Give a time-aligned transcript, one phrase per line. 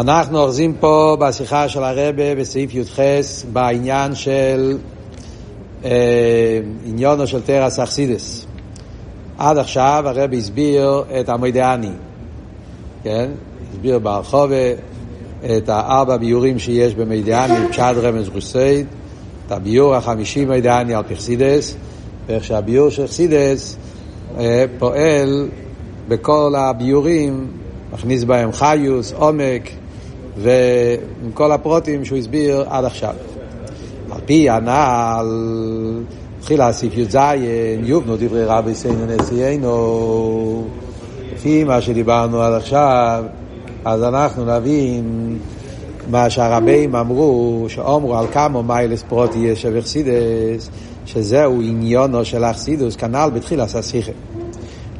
[0.00, 2.98] אנחנו אוחזים פה בשיחה של הרבה בסעיף י"ח
[3.52, 4.78] בעניין של
[5.84, 8.46] אה, עניונו של תרס אכסידס.
[9.38, 11.90] עד עכשיו הרבה הסביר את המוידעני,
[13.02, 13.30] כן?
[13.70, 14.72] הסביר ברחובה
[15.56, 18.86] את הארבע ביורים שיש במוידעני, פשט רמז רוסייד,
[19.46, 21.76] את הביור החמישי מוידעני על פרסידס,
[22.26, 23.76] ואיך שהביור של חסידס
[24.38, 25.48] אה, פועל
[26.08, 27.46] בכל הביורים
[27.92, 29.70] מכניס בהם חיוס, עומק,
[30.36, 33.14] ועם כל הפרוטים שהוא הסביר עד עכשיו.
[34.10, 35.26] על פי הנ"ל,
[36.40, 37.16] תחילה סעיף י"ז,
[37.82, 40.64] יובנו דברי רבי סיינו נשיאנו,
[41.34, 43.24] לפי מה שדיברנו עד עכשיו,
[43.84, 45.38] אז אנחנו נבין
[46.10, 50.70] מה שהרבים אמרו, שאומרו על כמה מיילס פרוטי יש אבכסידס,
[51.06, 54.12] שזהו עניונו של אכסידוס, כנ"ל בתחילה ססיכה.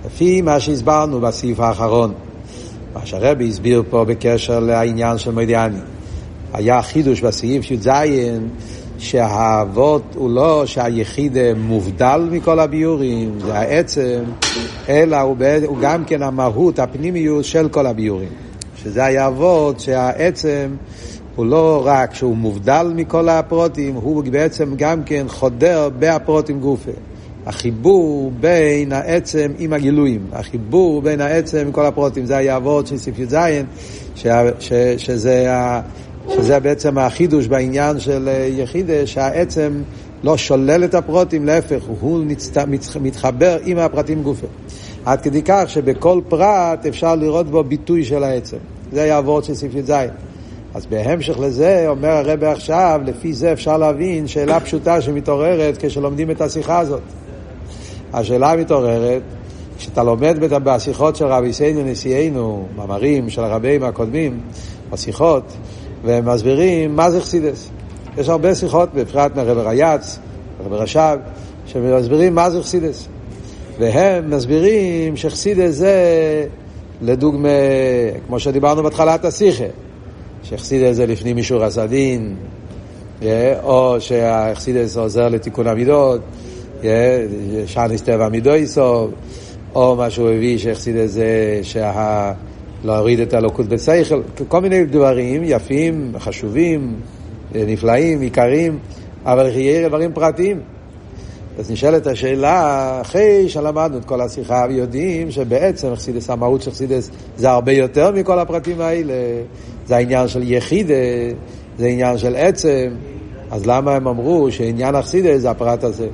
[0.06, 2.12] לפי מה שהסברנו בסעיף האחרון.
[2.95, 5.79] מה שהרבי הסביר פה בקשר לעניין של מודיעני.
[6.53, 7.89] היה חידוש בסעיף י"ז
[8.98, 14.25] שהאבות הוא לא שהיחיד מובדל מכל הביורים, זה העצם,
[14.89, 15.36] אלא הוא,
[15.67, 18.28] הוא גם כן המהות, הפנימיות של כל הביורים.
[18.77, 20.69] שזה היה אבות שהעצם
[21.36, 26.91] הוא לא רק שהוא מובדל מכל הפרוטים, הוא בעצם גם כן חודר בהפרוטים גופה.
[27.47, 32.98] החיבור בין העצם עם הגילויים, החיבור בין העצם עם כל הפרוטים, זה היה אבות של
[32.98, 33.36] סעיף י"ז,
[34.98, 39.83] שזה, בעצם החידוש בעניין של יחידה, שהעצם
[40.23, 42.59] לא שולל את הפרוטים, להפך, הוא נצט,
[43.01, 44.47] מתחבר עם הפרטים גופה.
[45.05, 48.56] עד כדי כך שבכל פרט אפשר לראות בו ביטוי של העצם.
[48.92, 49.92] זה היה אבות של סעיף י"ז.
[50.75, 56.41] אז בהמשך לזה אומר הרב עכשיו, לפי זה אפשר להבין שאלה פשוטה שמתעוררת כשלומדים את
[56.41, 57.03] השיחה הזאת.
[58.15, 59.23] השאלה המתעוררת,
[59.79, 64.41] כשאתה לומד בשיחות של רבי סיינו נשיאנו, מאמרים של הרבים הקודמים,
[64.91, 65.43] בשיחות,
[66.05, 67.70] והם מסבירים מה זה חסידס.
[68.19, 70.19] יש הרבה שיחות, בפרט מהרב רייץ,
[70.61, 71.17] הרב רש"ב,
[71.67, 73.08] שמסבירים מה זה חסידס.
[73.79, 75.95] והם מסבירים שחסידס זה,
[77.03, 77.48] לדוגמה,
[78.27, 79.64] כמו שדיברנו בהתחלת השיחה,
[80.42, 82.35] שחסידס זה לפנים מישור הסדין,
[83.23, 86.20] אה, או שהחסידס עוזר לתיקון המידות,
[87.67, 89.12] שאניס טבע מדויסוב,
[89.74, 92.33] או מה שהוא הביא שהחסיד את זה, שה...
[92.84, 96.94] להוריד את הלוקות בשכל, כל מיני דברים יפים, חשובים,
[97.55, 98.78] נפלאים, עיקרים,
[99.24, 100.61] אבל יהיה דברים פרטיים.
[101.58, 107.50] אז נשאלת השאלה, אחרי שלמדנו את כל השיחה ויודעים שבעצם חסידס, המהות של חסידס זה
[107.50, 109.14] הרבה יותר מכל הפרטים האלה,
[109.86, 110.94] זה העניין של יחידה,
[111.78, 112.89] זה עניין של עצם,
[113.50, 116.08] אז למה הם אמרו שעניין החסידס זה הפרט הזה?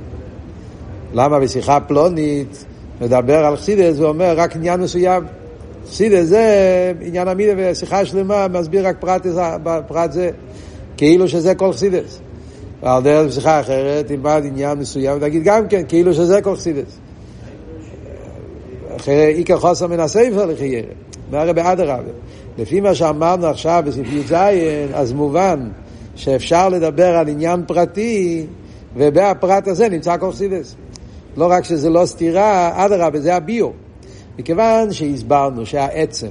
[1.13, 2.65] למה בשיחה פלונית
[3.01, 5.23] מדבר על חסידס ואומר רק עניין מסוים?
[5.89, 9.27] חסידס זה עניין המידה ושיחה שלמה מסביר רק פרט,
[9.87, 10.29] פרט זה,
[10.97, 12.19] כאילו שזה כל חסידס.
[12.83, 16.97] ועל דרך שיחה אחרת תלמד עניין מסוים ותגיד גם כן, כאילו שזה כל חסידס.
[18.95, 20.87] אחרי איקר חוסר מן הספר לחיירה.
[21.31, 22.11] מהרי באדרבה.
[22.57, 24.33] לפי מה שאמרנו עכשיו בספר י"ז,
[24.93, 25.69] אז מובן
[26.15, 28.45] שאפשר לדבר על עניין פרטי,
[28.95, 30.75] ובפרט הזה נמצא כל חסידס.
[31.37, 33.69] לא רק שזה לא סתירה, אדרבה, זה הביו.
[34.39, 36.27] מכיוון שהסברנו שהעצם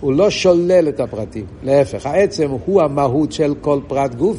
[0.00, 4.36] הוא לא שולל את הפרטים, להפך, העצם הוא המהות של כל פרט גוף,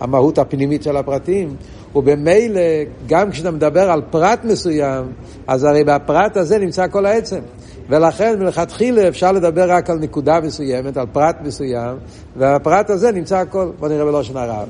[0.00, 1.56] המהות הפנימית של הפרטים,
[1.94, 2.60] ובמילא,
[3.06, 5.04] גם כשאתה מדבר על פרט מסוים,
[5.46, 7.40] אז הרי בפרט הזה נמצא כל העצם.
[7.88, 11.96] ולכן מלכתחילה אפשר לדבר רק על נקודה מסוימת, על פרט מסוים,
[12.36, 13.70] והפרט הזה נמצא הכל.
[13.78, 14.68] בוא נראה בלושן הרב.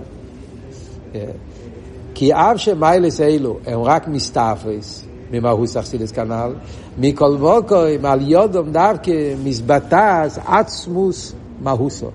[2.19, 6.53] כי אף שמיילס אלו הם רק מסתאפס, ממהוס אכסידס כנ"ל,
[6.99, 12.11] מכל מוקוים על יודום דווקא מזבטס עצמוס מהוסו.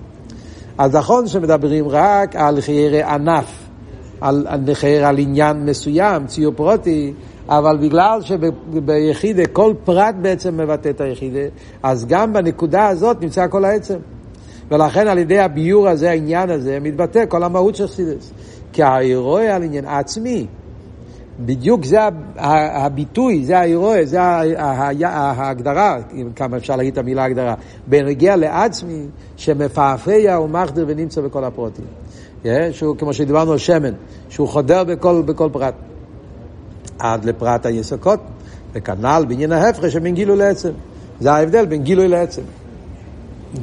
[0.77, 3.69] אז נכון שמדברים רק על חיירי ענף,
[4.21, 7.13] על, על חייר על עניין מסוים, ציור פרוטי,
[7.49, 11.45] אבל בגלל שביחידה כל פרט בעצם מבטא את היחידה,
[11.83, 13.97] אז גם בנקודה הזאת נמצא כל העצם.
[14.71, 18.31] ולכן על ידי הביור הזה, העניין הזה, מתבטא כל המהות של חסידס.
[18.73, 20.47] כי האירוע על עניין עצמי,
[21.39, 21.97] בדיוק זה
[22.35, 24.21] הביטוי, זה האירוע, זה
[25.07, 25.97] ההגדרה,
[26.35, 27.55] כמה אפשר להגיד את המילה הגדרה,
[27.87, 29.05] בנגיע לעצמי,
[29.37, 31.85] שמפעפע ומחדר ונמצא בכל הפרוטים.
[32.71, 33.93] שהוא, כמו שדיברנו על שמן,
[34.29, 35.73] שהוא חודר בכל, בכל פרט.
[36.99, 38.19] עד לפרט היסוקות,
[38.73, 40.71] וכנ"ל בעניין ההפרש שבין גילוי לעצם.
[41.19, 42.41] זה ההבדל בין גילוי לעצם.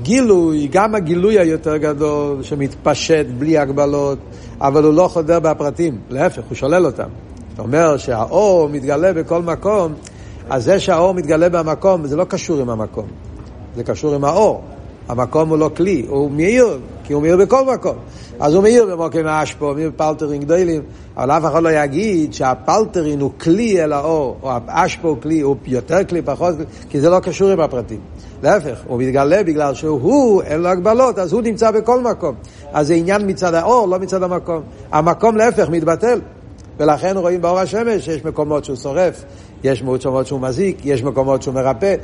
[0.03, 4.19] גילוי, גם הגילוי היותר גדול, שמתפשט בלי הגבלות,
[4.61, 7.09] אבל הוא לא חודר בפרטים, להפך, הוא שולל אותם.
[7.51, 9.93] זאת אומרת שהאור מתגלה בכל מקום,
[10.51, 13.07] אז זה שהאור מתגלה במקום, זה לא קשור עם המקום,
[13.77, 14.63] זה קשור עם האור.
[15.09, 17.97] המקום הוא לא כלי, הוא מאיר, כי הוא מאיר בכל מקום.
[18.41, 20.83] אז הוא מאיר במוקם האשפו, מאיר בפלטרים גדולים,
[21.17, 25.57] אבל אף אחד לא יגיד שהפלטרין הוא כלי אל האור, או האשפו הוא כלי, הוא
[25.67, 28.01] יותר כלי, פחות כלי, כי זה לא קשור עם הפרטים.
[28.43, 32.35] להפך, הוא מתגלה בגלל שהוא, אין לו הגבלות, אז הוא נמצא בכל מקום.
[32.73, 34.63] אז זה עניין מצד האור, לא מצד המקום.
[34.93, 36.21] המקום להפך מתבטל.
[36.79, 39.25] ולכן רואים באור השמש שיש מקומות שהוא שורף,
[39.65, 41.95] יש מקומות שהוא מזיק, יש מקומות שהוא מרפא,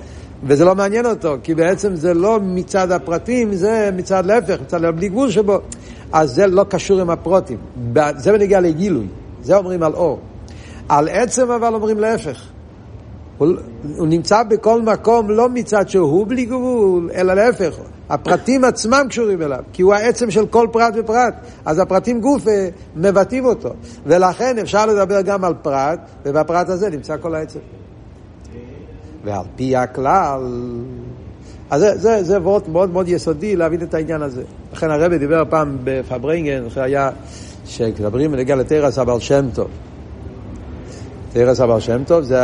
[0.43, 5.09] וזה לא מעניין אותו, כי בעצם זה לא מצד הפרטים, זה מצד להפך, מצד בלי
[5.09, 5.59] גבול שבו.
[6.13, 7.59] אז זה לא קשור עם הפרוטים.
[8.17, 9.07] זה בנגיע לגילוי,
[9.43, 10.21] זה אומרים על אור.
[10.89, 12.43] על עצם אבל אומרים להפך.
[13.39, 13.49] הוא,
[13.97, 17.75] הוא נמצא בכל מקום לא מצד שהוא בלי גבול, אלא להפך.
[18.11, 21.35] הפרטים עצמם קשורים אליו, כי הוא העצם של כל פרט ופרט.
[21.65, 23.71] אז הפרטים גוף אה, מבטאים אותו.
[24.07, 27.59] ולכן אפשר לדבר גם על פרט, ובפרט הזה נמצא כל העצם.
[29.25, 30.41] ועל פי הכלל,
[31.71, 34.43] אז זה, זה, זה וורט מאוד מאוד יסודי להבין את העניין הזה.
[34.73, 37.11] לכן הרבי דיבר פעם בפברינגן, היה,
[37.67, 39.69] כשמדברים בנגיע לתרס הבעל שם טוב.
[41.33, 42.39] תרס הבעל שם טוב, זה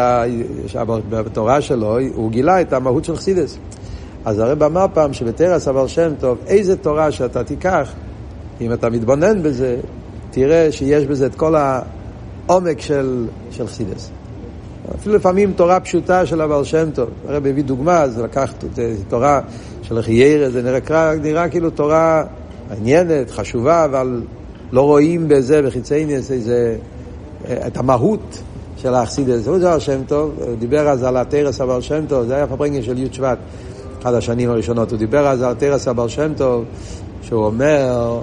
[1.10, 3.58] בתורה שלו, הוא גילה את המהות של חסידס.
[4.24, 7.92] אז הרב אמר פעם שבתרס הבעל שם טוב, איזה תורה שאתה תיקח,
[8.60, 9.76] אם אתה מתבונן בזה,
[10.30, 14.10] תראה שיש בזה את כל העומק של, של חסידס.
[14.94, 17.08] אפילו לפעמים תורה פשוטה של הבעל שם טוב.
[17.28, 18.52] הרב הביא דוגמה, זה לקח
[19.08, 19.40] תורה
[19.82, 22.24] של חיירה, זה נראה, נראה כאילו תורה
[22.70, 24.22] מעניינת, חשובה, אבל
[24.72, 26.76] לא רואים בזה, בחיצייניאס, איזה,
[27.66, 28.42] את המהות
[28.76, 29.46] של האכסידס.
[29.46, 32.82] הוא זה שם טוב, הוא דיבר אז על התרס הבעל שם טוב, זה היה פברנגן
[32.82, 33.38] של י' שבט,
[34.02, 34.90] אחת השנים הראשונות.
[34.90, 36.64] הוא דיבר אז על התרס הבעל שם טוב,
[37.22, 38.20] שהוא אומר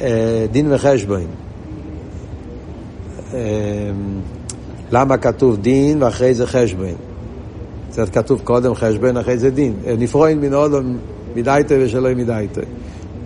[0.00, 1.26] אה, דין וחשבון.
[4.92, 6.94] אה, למה כתוב דין ואחרי זה חשבון?
[7.90, 9.74] קצת כתוב קודם חשבון, אחרי זה דין.
[9.86, 10.96] אה, נפרוין מן אודום
[11.36, 12.60] מדייתו ושלא מדייתו.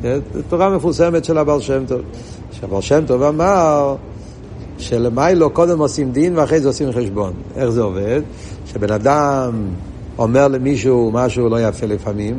[0.03, 0.09] זו
[0.49, 2.01] תורה מפורסמת של הבעל שם טוב.
[2.53, 3.97] שהבעל שם טוב אמר
[4.79, 7.33] שלמיילו קודם עושים דין ואחרי זה עושים חשבון.
[7.57, 8.23] איך זה עובד?
[8.67, 9.53] שבן אדם
[10.19, 12.35] אומר למישהו משהו לא יפה לפעמים,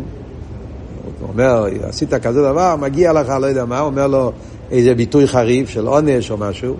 [1.22, 4.32] הוא אומר, עשית כזה דבר, מגיע לך, לא יודע מה, אומר לו
[4.72, 6.76] איזה ביטוי חריף של עונש או משהו.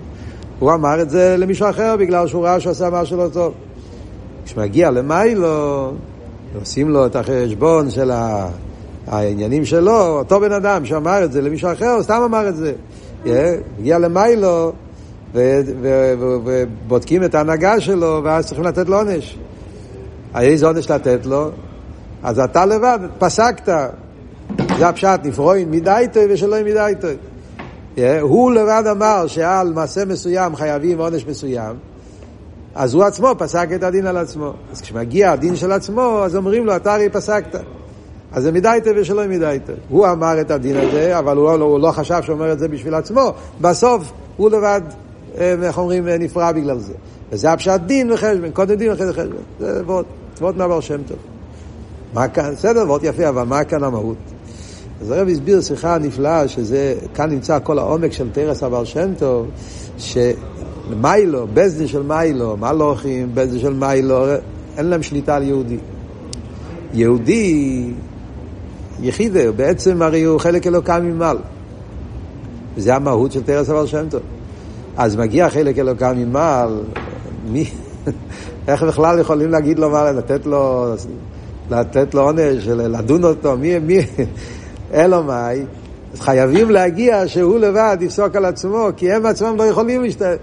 [0.62, 3.52] הוא אמר את זה למישהו אחר בגלל שהוא ראה שהוא עשה משהו לא טוב.
[4.44, 5.92] כשמגיע למיילו,
[6.60, 8.10] עושים לו את החשבון של
[9.06, 12.72] העניינים שלו, אותו בן אדם שאמר את זה למישהו אחר, הוא סתם אמר את זה.
[13.78, 14.72] מגיע למיילו,
[15.34, 19.38] ובודקים את ההנהגה שלו, ואז צריכים לתת לו עונש.
[20.36, 21.50] איזה עונש לתת לו?
[22.22, 23.68] אז אתה לבד פסקת.
[24.78, 27.10] זה הפשט, נפרוין מדי טוב ושלא מדי טוב.
[28.20, 31.76] הוא לבד אמר שעל מעשה מסוים חייבים עונש מסוים,
[32.74, 34.52] אז הוא עצמו פסק את הדין על עצמו.
[34.72, 37.60] אז כשמגיע הדין של עצמו, אז אומרים לו, אתה הרי פסקת.
[38.32, 39.76] אז זה מדי טוב ושלא מדי טוב.
[39.88, 42.94] הוא אמר את הדין הזה, אבל הוא לא, הוא לא חשב שהוא את זה בשביל
[42.94, 43.32] עצמו.
[43.60, 44.80] בסוף הוא לבד,
[45.38, 46.92] אה, איך אומרים, אה, נפרע בגלל זה.
[47.32, 49.42] וזה הפשט דין וחשבון, קודם דין ואחרי זה חשבון.
[49.60, 50.04] זה ועוד,
[50.40, 51.18] ועוד מעבר שם טוב.
[52.14, 54.31] מה כאן, בסדר, ועוד יפה, אבל מה כאן המהות?
[55.02, 59.46] אז הרב הסביר שיחה נפלאה, שזה, כאן נמצא כל העומק של תרס הבעל שם טוב,
[59.98, 64.26] שמיילו, בזדין של מיילו, מלוכים, בזדין של מיילו,
[64.76, 65.76] אין להם שליטה על יהודי.
[66.94, 67.90] יהודי,
[69.00, 71.38] יחידה, בעצם הרי הוא חלק אלוקם ממעל.
[72.76, 74.20] וזה המהות של תרס הבעל שם טוב.
[74.96, 76.80] אז מגיע חלק אלוקם ממעל,
[77.48, 77.70] מי,
[78.68, 80.94] איך בכלל יכולים להגיד לו מה, לתת לו,
[81.70, 83.98] לתת לו עונש, לדון אותו, מי, מי,
[84.94, 85.62] אלא מאי,
[86.18, 90.38] חייבים להגיע שהוא לבד יפסוק על עצמו, כי הם עצמם לא יכולים להשתתף.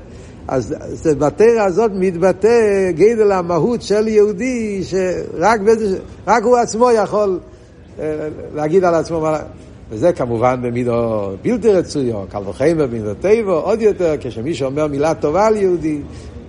[0.47, 0.75] אז
[1.19, 7.39] בתרא הזאת מתבטא גדל המהות של יהודי, שרק בזה, רק הוא עצמו יכול
[7.99, 9.39] אה, להגיד על עצמו מה...
[9.91, 15.47] וזה כמובן במידו בלתי רצויו, קל וחיים במידו טבעו, עוד יותר, כשמישהו אומר מילה טובה
[15.47, 16.01] על יהודי,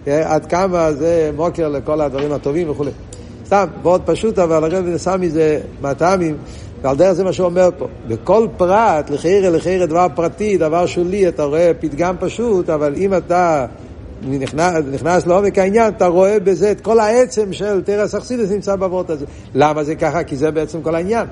[0.07, 2.90] אה, עד כמה זה מוקר לכל הדברים הטובים וכולי.
[3.47, 6.37] סתם, מאוד פשוט, אבל הרב שם מזה מהטעמים.
[6.83, 7.87] ועל דרך זה מה שהוא אומר פה.
[8.09, 13.67] בכל פרט, לחיירה לחיירה דבר פרטי, דבר שולי, אתה רואה פתגם פשוט, אבל אם אתה
[14.23, 19.11] נכנס, נכנס לעומק העניין, אתה רואה בזה את כל העצם של תרס אכסידס נמצא בעבוד
[19.11, 19.27] הזה.
[19.55, 20.25] למה זה ככה?
[20.25, 21.27] כי זה בעצם כל העניין.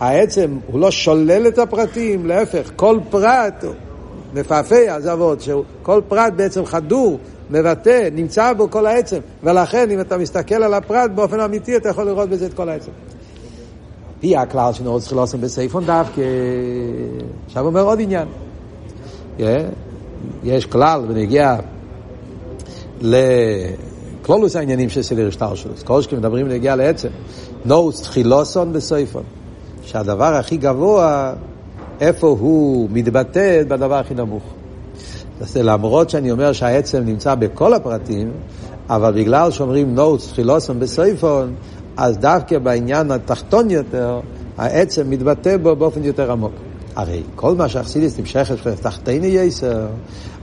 [0.00, 3.64] העצם הוא לא שולל את הפרטים, להפך, כל פרט
[4.34, 7.18] מפעפע, זה אבות, שכל פרט בעצם חדור,
[7.50, 12.04] מבטא, נמצא בו כל העצם, ולכן אם אתה מסתכל על הפרט באופן אמיתי, אתה יכול
[12.04, 12.90] לראות בזה את כל העצם.
[14.26, 16.22] פי הכלל שנורא צריך לעשות בסייפון דווקא.
[17.46, 18.28] עכשיו אומר עוד עניין.
[20.44, 21.56] יש כלל בנגיע
[23.00, 25.72] לכלולוס העניינים של סדר שטר שלו.
[25.84, 27.08] כל שכם מדברים בנגיע לעצם.
[27.64, 29.22] נוס תחילוסון בסייפון.
[29.82, 31.32] שהדבר הכי גבוה,
[32.00, 34.42] איפה הוא מתבטא בדבר הכי נמוך.
[35.40, 38.30] אז למרות שאני אומר שהעצם נמצא בכל הפרטים,
[38.90, 41.54] אבל בגלל שאומרים נוטס, חילוסם בסייפון,
[41.96, 44.20] אז דווקא בעניין התחתון יותר,
[44.58, 46.52] העצם מתבטא בו באופן יותר עמוק.
[46.96, 49.86] הרי כל מה שאכסידיס נמשכת תחתיני יסר,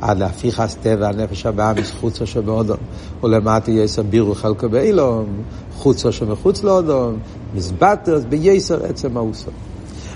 [0.02, 2.78] עד להפיכס טבע הנפש הבאה מחוצה שבאודום,
[3.24, 5.26] ולמטה יסר בירו חלקו באילום,
[5.74, 7.20] חוצה שמחוץ לאודום,
[7.56, 9.52] מזבטר בייסר עצם האוסו.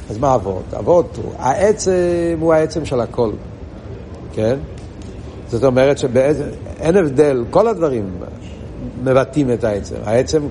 [0.10, 0.74] אז מה אבות?
[0.80, 3.32] אבות העצם הוא העצם של הכל,
[4.34, 4.58] כן?
[5.50, 8.10] זאת אומרת שאין הבדל, כל הדברים
[9.04, 9.96] מבטאים את העצם.
[10.06, 10.48] העצם,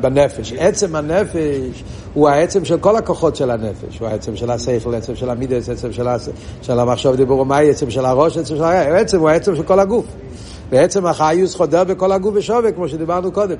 [0.00, 0.52] בנפש.
[0.58, 1.84] עצם הנפש
[2.14, 3.98] הוא העצם של כל הכוחות של הנפש.
[3.98, 6.28] הוא העצם של השכל, עצם של המידס, עצם של, הס...
[6.62, 8.86] של המחשוב דיבור ומאי, עצם של הראש, עצם של הראש.
[8.86, 10.06] העצם הוא העצם של כל הגוף.
[10.70, 13.56] בעצם החיוס חודר בכל הגוף ושווה, כמו שדיברנו קודם.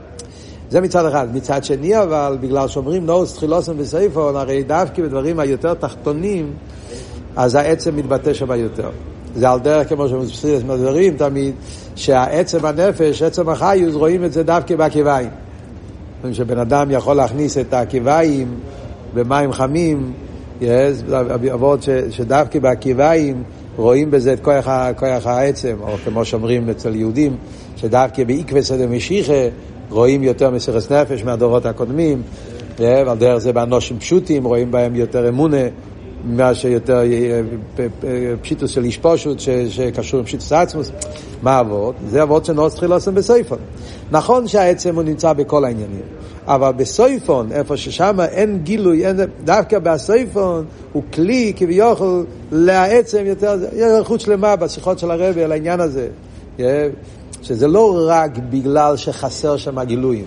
[0.71, 1.29] זה מצד אחד.
[1.33, 6.53] מצד שני, אבל, בגלל שאומרים נוס תחילוסם וסייפון, הרי דווקא בדברים היותר תחתונים,
[7.37, 8.91] אז העצם מתבטא שם יותר.
[9.37, 11.55] זה על דרך כמו שמדברים תמיד,
[11.97, 15.31] שהעצם הנפש, עצם החיוס, רואים את זה דווקא בעקביים.
[16.33, 18.55] שבן אדם יכול להכניס את העקביים
[19.15, 20.13] במים חמים,
[21.55, 23.43] אבות שדווקא בעקביים
[23.77, 27.37] רואים בזה את כוח, כוח העצם, או כמו שאומרים אצל יהודים,
[27.77, 29.49] שדווקא בעקבס דמשיחה
[29.91, 32.23] רואים יותר מסירס נפש מהדורות הקודמים,
[32.79, 35.67] ועל דרך זה באנושים פשוטים רואים בהם יותר אמונה.
[36.25, 37.41] מה שיותר אה,
[37.79, 39.39] אה, פשיטוס של איש פשוט
[39.69, 40.91] שקשור עם פשיטוס עצמוס,
[41.43, 41.95] מה אבות?
[42.09, 43.59] זה אבות שנוס תחילוסם בסויפון.
[44.11, 46.03] נכון שהעצם הוא נמצא בכל העניינים,
[46.47, 54.07] אבל בסויפון, איפה ששם אין גילוי, אין, דווקא בסויפון הוא כלי כביכול לעצם יותר, יש
[54.07, 56.09] חוץ שלמה בשיחות של הרבי על העניין הזה,
[57.43, 60.25] שזה לא רק בגלל שחסר שם גילויים,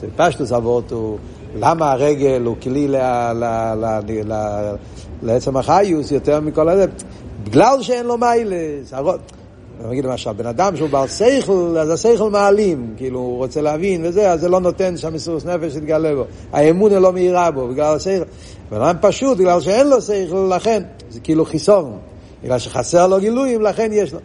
[0.00, 1.18] זה פשטוס אבות הוא...
[1.60, 2.96] למה הרגל הוא כלי ל...
[2.96, 3.44] ל,
[3.74, 4.74] ל, ל, ל
[5.22, 6.86] לעצם החיוס יותר מכל הזה,
[7.44, 8.92] בגלל שאין לו מיילס.
[9.84, 14.06] אני אגיד למשל, בן אדם שהוא בעל שכל, אז השכל מעלים, כאילו הוא רוצה להבין
[14.06, 16.24] וזה, אז זה לא נותן שהמסירות נפש יתגלה בו.
[16.52, 18.22] האמונה לא מהירה בו, בגלל השכל.
[18.70, 21.98] בן אדם פשוט, בגלל שאין לו שכל, לכן, זה כאילו חיסון.
[22.44, 24.18] בגלל שחסר לו גילויים, לכן יש לו.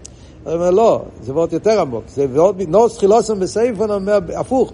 [0.44, 2.04] הוא אומר, לא, זה ועוד יותר עמוק.
[2.08, 4.74] זה ועוד, נוס חילוסם בסייפון אומר, הפוך,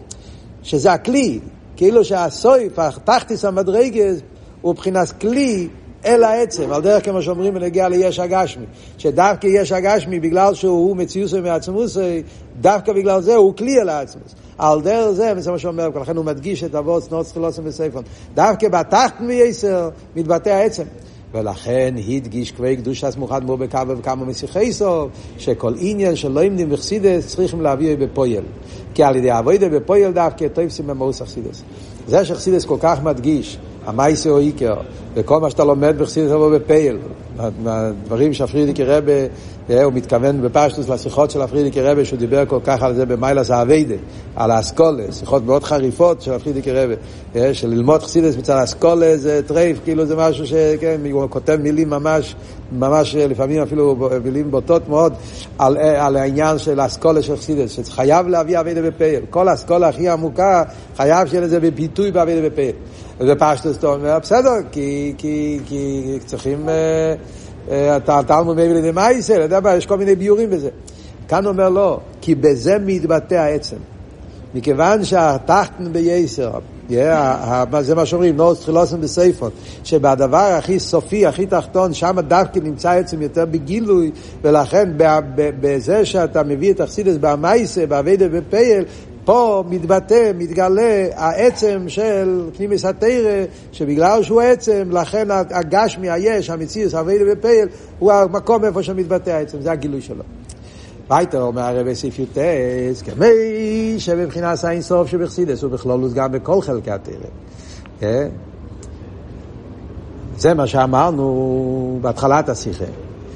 [0.63, 1.39] שזה הכלי,
[1.75, 4.15] כאילו שהסויף, התחתיס המדרגס,
[4.61, 5.67] הוא מבחינת כלי
[6.05, 8.65] אל העצם, על דרך כמו שאומרים בנגיע ליש הגשמי,
[8.97, 12.23] שדווקא יש הגשמי בגלל שהוא מציוסי מעצמוסי,
[12.61, 14.35] דווקא בגלל זה הוא כלי אל העצמוס.
[14.57, 18.03] על דרך זה, וזה מה שאומר, לכן הוא מדגיש את אבות סנוץ חילוסם וסייפון.
[18.33, 20.83] דווקא בתחת מייסר מתבטא העצם.
[21.33, 27.27] ולכן הדגיש כבי קדושה סמוכת מו בקו וכמה מסיכי סוף, שכל עניין שלא עמדים בחסידס
[27.27, 28.43] צריכים להביא בפויל.
[28.93, 31.63] כי על ידי אבוידה בפויל דווקא תופסים במאוס אכסידס.
[32.07, 34.75] זה שחסידס כל כך מדגיש המייסה או איקר,
[35.13, 36.97] וכל מה שאתה לומד בחסידס תבוא בפייל.
[37.63, 39.11] מהדברים שהפרידיקער רבי,
[39.69, 43.51] אה, הוא מתכוון בפשטוס לשיחות של הפרידיקער רבי, שהוא דיבר כל כך על זה במיילס
[43.51, 43.95] העביידה,
[44.35, 46.93] על ההשכלה, שיחות מאוד חריפות של הפרידיקער רבי,
[47.35, 51.89] אה, של ללמוד חסידס מצד ההשכלה זה טרייף, כאילו זה משהו שכן, הוא כותב מילים
[51.89, 52.35] ממש,
[52.71, 55.13] ממש אה, לפעמים אפילו מילים בוטות מאוד,
[55.57, 59.23] על, על העניין של ההשכלה של חסידס, שחייב להביא עביידה בפייל.
[59.29, 60.63] כל ההשכלה הכי עמוקה,
[60.97, 62.75] חייב שיהיה לזה בביטוי בעביידה בפייל.
[63.23, 67.13] וזה פשטוס אתה אומר, בסדר, כי, כי, כי צריכים, אה,
[67.71, 70.69] אה, התלמוד מביא לידי מייסר, יש כל מיני ביורים בזה.
[71.27, 73.75] כאן אומר לא, כי בזה מתבטא העצם.
[74.55, 76.51] מכיוון שהתחתן בייסר,
[77.81, 79.49] זה מה שאומרים, נורס תחילוסם בסייפון,
[79.83, 84.11] שבדבר הכי סופי, הכי תחתון, שם דווקא נמצא עצם יותר בגילוי,
[84.41, 84.89] ולכן
[85.35, 88.83] בזה שאתה מביא את אכסידס במייסה, באביידה בפייל,
[89.25, 97.33] פה מתבטא, מתגלה העצם של פנימיס התרא, שבגלל שהוא עצם, לכן הגשמי, היש, המציאוס, הווילה
[97.33, 97.67] ופייל,
[97.99, 100.23] הוא המקום איפה שמתבטא העצם, זה הגילוי שלו.
[101.09, 102.37] וייטר אומר הרבי סעיף י"ט,
[103.05, 107.13] כמי שבבחינת האינסוף שבחסידס ובכלולוס גם בכל חלקי התרא.
[107.99, 108.27] כן?
[110.37, 112.85] זה מה שאמרנו בהתחלת השיחה,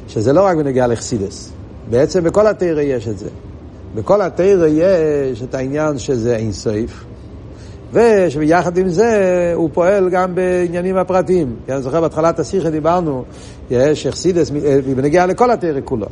[0.07, 1.51] שזה לא רק בנגיעה לחסידס,
[1.89, 3.29] בעצם בכל התרא יש את זה.
[3.95, 7.05] בכל התרא יש את העניין שזה אין סייף,
[7.93, 11.55] ושביחד עם זה הוא פועל גם בעניינים הפרטיים.
[11.65, 13.23] כי אני זוכר בהתחלת השיחה דיברנו,
[13.71, 14.51] יש אכסידס,
[14.95, 16.07] בנגיע לכל התרא כולו,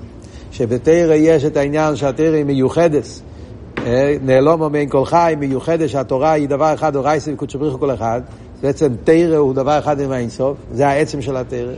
[0.52, 3.04] שבתרא יש את העניין שהתרא היא מיוחדת.
[3.86, 8.22] אה, נעלומו מעין כל חי, מיוחדת שהתורה היא דבר אחד, אורייסי וקודשו בריחו כל אחד.
[8.62, 11.74] בעצם תרא הוא דבר אחד עם האינסוף, זה העצם של התרא.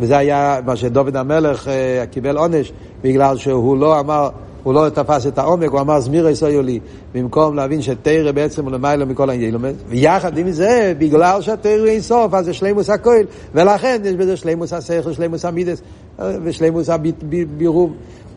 [0.00, 2.72] וזה היה מה שדוד המלך אה, קיבל עונש,
[3.02, 4.28] בגלל שהוא לא אמר
[4.64, 6.80] הוא לא תפס את העומק, הוא אמר זמירה יסויו לי,
[7.14, 9.56] במקום להבין שתרא בעצם הוא למעלה מכל העניין.
[9.88, 14.72] ויחד עם זה, בגלל שהתרא אין סוף, אז זה שלימוס הכהל, ולכן יש בזה שלימוס
[14.72, 15.82] השכל, שלימוס המידס,
[16.18, 17.94] ושלימוס הבירום.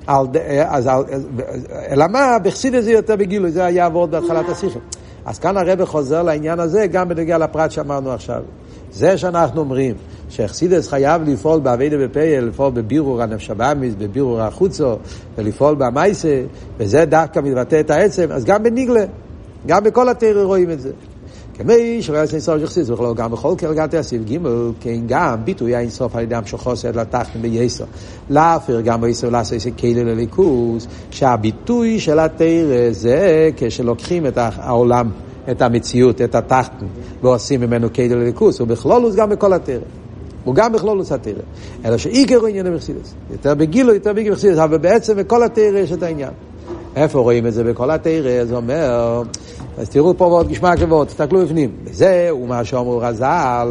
[0.08, 0.90] אז
[1.90, 4.80] אלא מה, בחסידס זה יותר בגילוי, זה היה עבוד בהתחלת השיחה.
[5.26, 8.42] אז כאן הרב חוזר לעניין הזה גם בנוגע לפרט שאמרנו עכשיו.
[8.92, 9.96] זה שאנחנו אומרים
[10.30, 14.96] שאכסידס חייב לפעול באביידה בפייל, לפעול בבירור הנפש הבאמיס, בבירור החוצו,
[15.38, 16.42] ולפעול במייסה,
[16.78, 19.06] וזה דווקא מתבטא את העצם, אז גם בניגלה,
[19.68, 20.92] גם בכל התרא רואים את זה.
[21.54, 24.38] כמי שלא יעשה אינסוף שחסידס, וכלו גם בכל קלגת הסיב ג'
[24.80, 27.86] כן גם ביטוי האינסוף על ידי המשכו עושה לתחתן בייסר.
[28.30, 35.10] להפר גם בייסר לעשות איזה כלי לליכוס, שהביטוי של התרא זה כשלוקחים את העולם.
[35.52, 36.86] את המציאות, את התחתן,
[37.22, 39.80] ועושים ממנו קדל לליכוס, הוא בכלולוס גם בכל התרא.
[40.48, 41.34] הוא גם בכלולוס התרא.
[41.86, 43.14] אלא שעיקר הוא עניין המחסידס.
[43.32, 46.32] יותר בגילו, יותר בגילו מחסידס, אבל בעצם בכל התרא יש את העניין.
[46.96, 48.46] איפה רואים את זה בכל התרא?
[48.46, 49.24] זה אומר,
[49.78, 51.72] אז תראו פה ועוד גשמע כבוד, תסתכלו בפנים.
[51.84, 53.68] וזה הוא מה שאומרו רז"ל,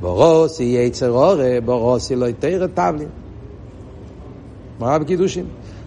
[0.00, 3.08] בורוסי יצר אורה, בורוסי לא יתרא תבלין.
[4.80, 5.44] מה בקידושים?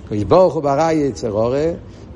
[0.09, 1.71] כי ברוך הוא ברא יצר אורה,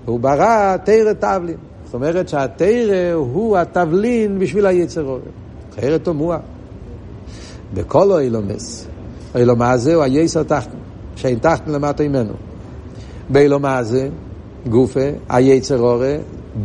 [0.05, 1.57] והוא ברא תרא תבלין.
[1.85, 5.19] זאת אומרת שהתרא הוא התבלין בשביל היצר אורן.
[5.73, 6.37] אחרת תמוה.
[7.73, 8.87] בכל אילומס.
[9.35, 10.77] אילומה זה הוא היסר תחתן,
[11.15, 12.33] שאין תחתן למטה ממנו.
[13.29, 14.09] באילומה זה,
[14.69, 16.17] גופה, היצר אורן,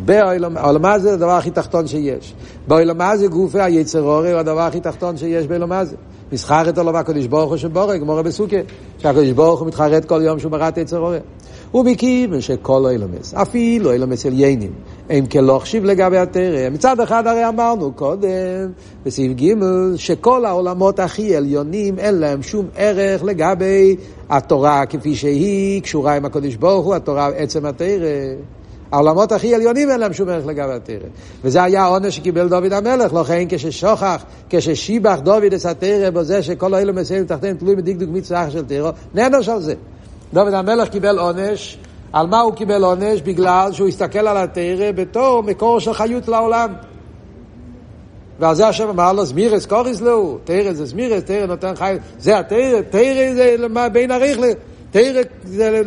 [0.05, 2.35] באילומה זה הדבר הכי תחתון שיש.
[2.69, 5.97] באילומה זה גופה, היצר אורן הוא הדבר הכי תחתון שיש באילומה זה.
[6.33, 8.57] מסחרת עולמה הקדוש ברוך הוא שבורא, גמורה בסוכה,
[8.99, 11.19] שהקדוש ברוך הוא מתחרט כל יום שהוא ברא את יצר אורן.
[11.77, 14.71] ומכיוון שכל אילומס, אפילו אילומס עליינים,
[15.11, 16.71] הם כלוחשיב לגבי התרא.
[16.71, 18.29] מצד אחד הרי אמרנו קודם,
[19.05, 19.55] בסעיף ג',
[19.97, 23.97] שכל העולמות הכי עליונים אין להם שום ערך לגבי
[24.31, 28.35] התורה כפי שהיא קשורה עם הקודש ברוך הוא, התורה עצם התרא.
[28.93, 31.09] העולמות הכי עליונים אין להם שום ערך לגבי התרא.
[31.45, 36.95] וזה היה העונש שקיבל דוד המלך, לכן כששוכח, כששיבח דוד את התרא בזה שכל האלו
[36.95, 39.75] מסיימים תחתיהם תלוי מדקדוק מצווה של תרא, נענוש על זה.
[40.35, 41.79] דוד המלך קיבל עונש,
[42.13, 43.21] על מה הוא קיבל עונש?
[43.21, 46.73] בגלל שהוא הסתכל על התרא בתור מקור של חיות לעולם.
[48.39, 52.39] ועל זה השם אמר לו, זמירס קוריס לו, תרא זה זמירס, תרא נותן חיים, זה
[52.39, 53.57] התרא, תרא זה
[53.93, 54.39] בין הריך,
[54.91, 55.83] תרא זה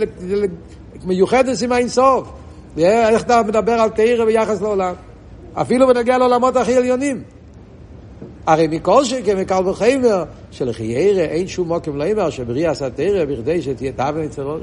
[1.04, 2.28] מיוחדת עם האינסוף.
[2.78, 4.93] איך אתה מדבר על תרא ביחס לעולם?
[5.54, 7.23] אפילו בנגיע לעולמות הכי עליונים.
[8.49, 14.23] הרי מכל שכן מקל וחיימר, שלחיירא אין שום מוקם לאמר שבריאה תרא בכדי שתהיה תאווה
[14.23, 14.62] יצר אורן.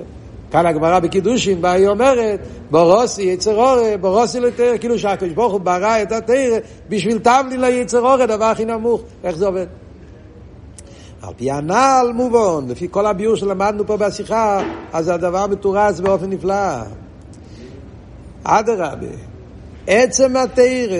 [0.50, 5.60] כאן הגמרא בקידושין, בה היא אומרת, בורוסי יצר אורן, בורוסי לתרא, כאילו שהקדוש ברוך הוא
[5.60, 9.02] ברא את התרא בשביל תבלין ליצר אורן, דבר הכי נמוך.
[9.24, 9.66] איך זה עובד?
[11.22, 16.76] על פי הנ"ל מובן, לפי כל הביור שלמדנו פה בשיחה, אז הדבר מתורץ באופן נפלא.
[18.44, 19.06] אדרבה,
[19.86, 20.96] עצם התרא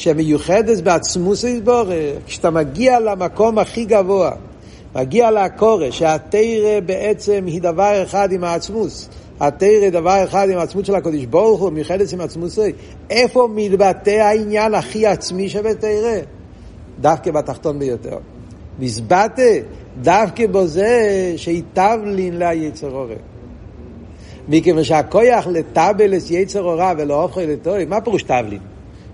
[0.00, 1.88] שמיוחדת בעצמוס יתבורך,
[2.26, 4.30] כשאתה מגיע למקום הכי גבוה,
[4.94, 9.08] מגיע לקורא, שהתרא בעצם היא דבר אחד עם העצמוס.
[9.40, 12.72] התרא דבר אחד עם העצמות של הקודש ברוך הוא, מיוחדת עם עצמוסי.
[13.10, 16.18] איפה מתבטא העניין הכי עצמי שבתרא?
[17.00, 18.18] דווקא בתחתון ביותר.
[18.78, 19.42] מזבטה
[20.02, 23.14] דווקא בו זה שיטבלין לה יצר אורן.
[24.48, 28.60] מכיוון שהכויח לטבלס יצר אורה ולא הופכו לטוי, מה פירוש טבלין?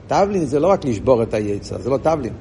[0.07, 2.33] טבלין זה לא רק לשבור את היצר, זה לא טבלין.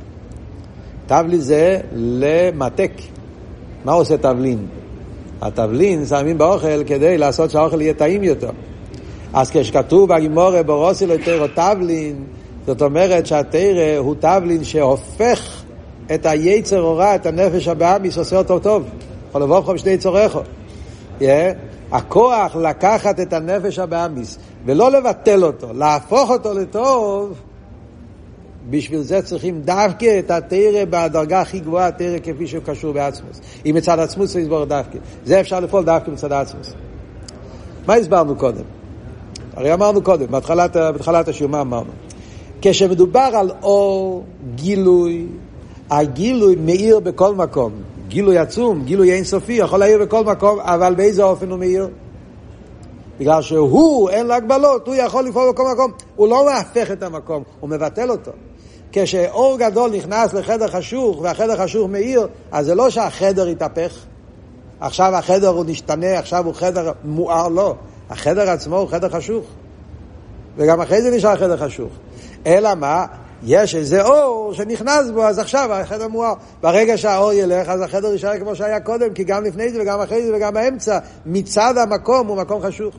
[1.08, 2.91] טבלין זה למתק.
[3.86, 4.65] מה עושה טבלין?
[5.41, 8.49] הטבלין שמים באוכל כדי לעשות שהאוכל יהיה טעים יותר.
[9.34, 12.23] אז כשכתוב בגימורה ברוסי לתרא טבלין,
[12.67, 15.63] זאת אומרת שהתרא הוא טבלין שהופך
[16.13, 18.84] את היצר הורה, את הנפש הבאמיס, עושה אותו טוב.
[19.30, 20.38] יכול לבוא לך בשני צורך.
[21.19, 21.23] Yeah.
[21.91, 27.34] הכוח לקחת את הנפש הבאמיס ולא לבטל אותו, להפוך אותו לטוב,
[28.69, 33.41] בשביל זה צריכים דווקא את התרא בדרגה הכי גבוהה, התרא כפי שהוא קשור בעצמוס.
[33.65, 34.97] אם מצד עצמוס צריך לסבור דווקא.
[35.25, 36.73] זה אפשר לפעול דווקא מצד עצמוס.
[37.88, 38.63] מה הסברנו קודם?
[39.54, 41.91] הרי אמרנו קודם, בהתחלת, בהתחלת השיעור, מה אמרנו?
[42.62, 44.23] כשמדובר על אור,
[44.56, 45.28] גילוי,
[45.89, 47.71] הגילוי מאיר בכל מקום.
[48.08, 51.89] גילוי עצום, גילוי אינסופי, יכול להעיר בכל מקום, אבל באיזה אופן הוא מאיר?
[53.19, 55.91] בגלל שהוא, אין לו הגבלות, הוא יכול לפעול בכל מקום.
[56.15, 58.32] הוא לא מהפך את המקום, הוא מבטל אותו.
[58.97, 63.97] כשאור גדול נכנס לחדר חשוך והחדר חשוך מאיר, אז זה לא שהחדר יתהפך.
[64.79, 67.75] עכשיו החדר הוא נשתנה, עכשיו הוא חדר מואר, לא.
[68.10, 69.45] החדר עצמו הוא חדר חשוך.
[70.58, 71.91] וגם אחרי זה נשאר חדר חשוך.
[72.45, 73.05] אלא מה?
[73.43, 76.34] יש איזה אור שנכנס בו, אז עכשיו החדר מואר.
[76.62, 80.25] ברגע שהאור ילך, אז החדר יישאר כמו שהיה קודם, כי גם לפני זה וגם אחרי
[80.25, 82.95] זה וגם באמצע, מצד המקום הוא מקום חשוך.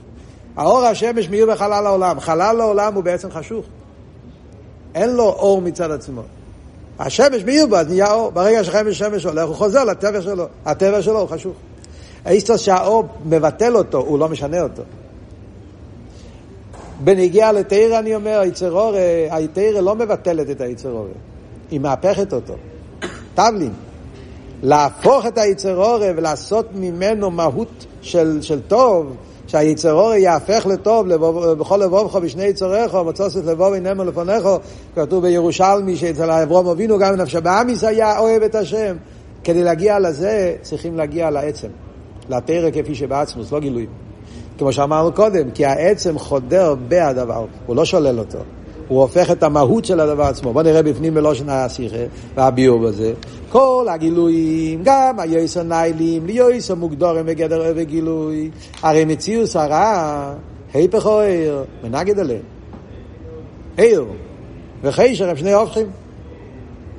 [0.56, 2.20] האור השמש מאיר בחלל העולם.
[2.20, 3.64] חלל העולם הוא בעצם חשוך.
[4.96, 6.22] אין לו אור מצד עצמו.
[6.98, 8.30] השמש מאיר בו, אז נהיה אור.
[8.30, 10.46] ברגע שחמש שמש הולך, הוא חוזר לטבע שלו.
[10.64, 11.52] הטבע שלו הוא חשוך.
[12.24, 14.82] האיסטוס שהאור מבטל אותו, הוא לא משנה אותו.
[17.04, 18.98] בנגיע לתרא אני אומר, היצרורה,
[19.30, 21.09] היתרא לא מבטלת את היצרורה,
[21.70, 22.54] היא מהפכת אותו.
[23.35, 23.72] תבלין.
[24.62, 31.14] להפוך את היצרורה ולעשות ממנו מהות של, של טוב, שהיצרורה יהפך לטוב
[31.54, 34.48] בכל לבובך בשני יצוריך, מצוסת לבוב אינמו לפניך,
[34.94, 38.96] כתוב בירושלמי שאצל אברום אבינו גם נפשה באמיס היה אוהב את השם.
[39.44, 41.68] כדי להגיע לזה צריכים להגיע לעצם,
[42.28, 43.87] לתרא כפי שבעצמוס, לא גילוי.
[44.59, 48.38] כמו שאמרנו קודם, כי העצם חודר בהדבר, הוא לא שולל אותו.
[48.88, 50.53] הוא הופך את המהות של הדבר עצמו.
[50.53, 51.96] בוא נראה בפנים בלושן השיחה
[52.35, 53.12] והביאור בזה.
[53.49, 58.51] כל הגילויים, גם היועס הניילים, ליועס המוגדורים בגדר אוהב גילוי.
[58.83, 60.35] הרי מציאוס הרע,
[60.75, 62.42] היפך או עיר, מנגד עליהם.
[63.77, 64.05] עיר
[64.83, 65.87] וחישר הם שני הופכים.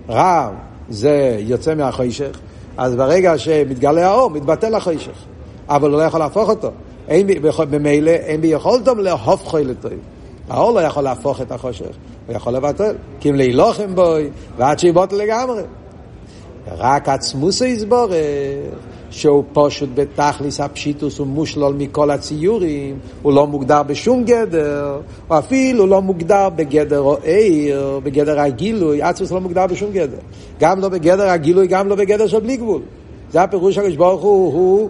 [0.09, 0.49] רע
[0.89, 2.39] זה יוצא מהחישך,
[2.77, 5.23] אז ברגע שמתגלה האור, מתבטל החישך.
[5.69, 6.71] אבל הוא לא יכול להפוך אותו.
[7.07, 7.27] אין
[7.69, 9.91] במילא, אין ביכולתו להופכו לטוב.
[10.49, 11.95] האור לא יכול להפוך את החושך,
[12.27, 12.95] הוא יכול לבטל.
[13.19, 15.61] כי אם להילוכם בוי, ועד שיבוט לגמרי.
[16.77, 18.11] רק עצמוס יסבורך,
[19.09, 26.01] שהוא פשוט בתכליס הפשיטוס ומושלול מכל הציורים, הוא לא מוגדר בשום גדר, או אפילו לא
[26.01, 30.17] מוגדר בגדר או עיר, בגדר הגילוי, עצמוס לא מוגדר בשום גדר.
[30.59, 32.81] גם לא בגדר הגילוי, גם לא בגדר של בלי גבול.
[33.31, 34.89] זה הפירוש הקדוש ברוך הוא, הוא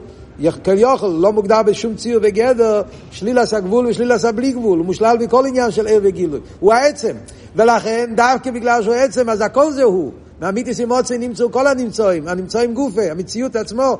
[0.63, 5.17] כביכול לא מוגדר בשום ציור וגדר, שליל עשה גבול ושליל עשה בלי גבול, הוא מושלל
[5.17, 6.39] בכל עניין של ער וגילוי.
[6.59, 7.15] הוא העצם.
[7.55, 10.11] ולכן, דווקא בגלל שהוא עצם, אז הכל זה הוא.
[10.41, 13.97] מהמיתיס אימוצי נמצאו כל הנמצאים, הנמצאים גופה, המציאות עצמו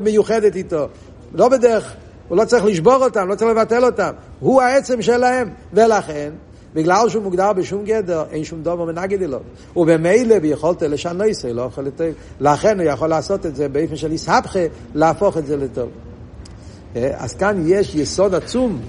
[0.00, 0.88] מיוחדת איתו.
[1.34, 1.94] לא בדרך,
[2.28, 4.10] הוא לא צריך לשבור אותם, לא צריך לבטל אותם.
[4.40, 5.48] הוא העצם שלהם.
[5.72, 6.30] ולכן,
[6.78, 9.38] בגלל שהוא מוגדר בשום גדר, אין שום דבר מנגד אלו.
[9.76, 12.06] ובמילא ביכולת לשנויסי, לא יכול לטוב.
[12.40, 14.58] לכן הוא יכול לעשות את זה באופן של איסהפכה,
[14.94, 15.88] להפוך את זה לטוב.
[16.96, 18.80] אה, אז כאן יש יסוד עצום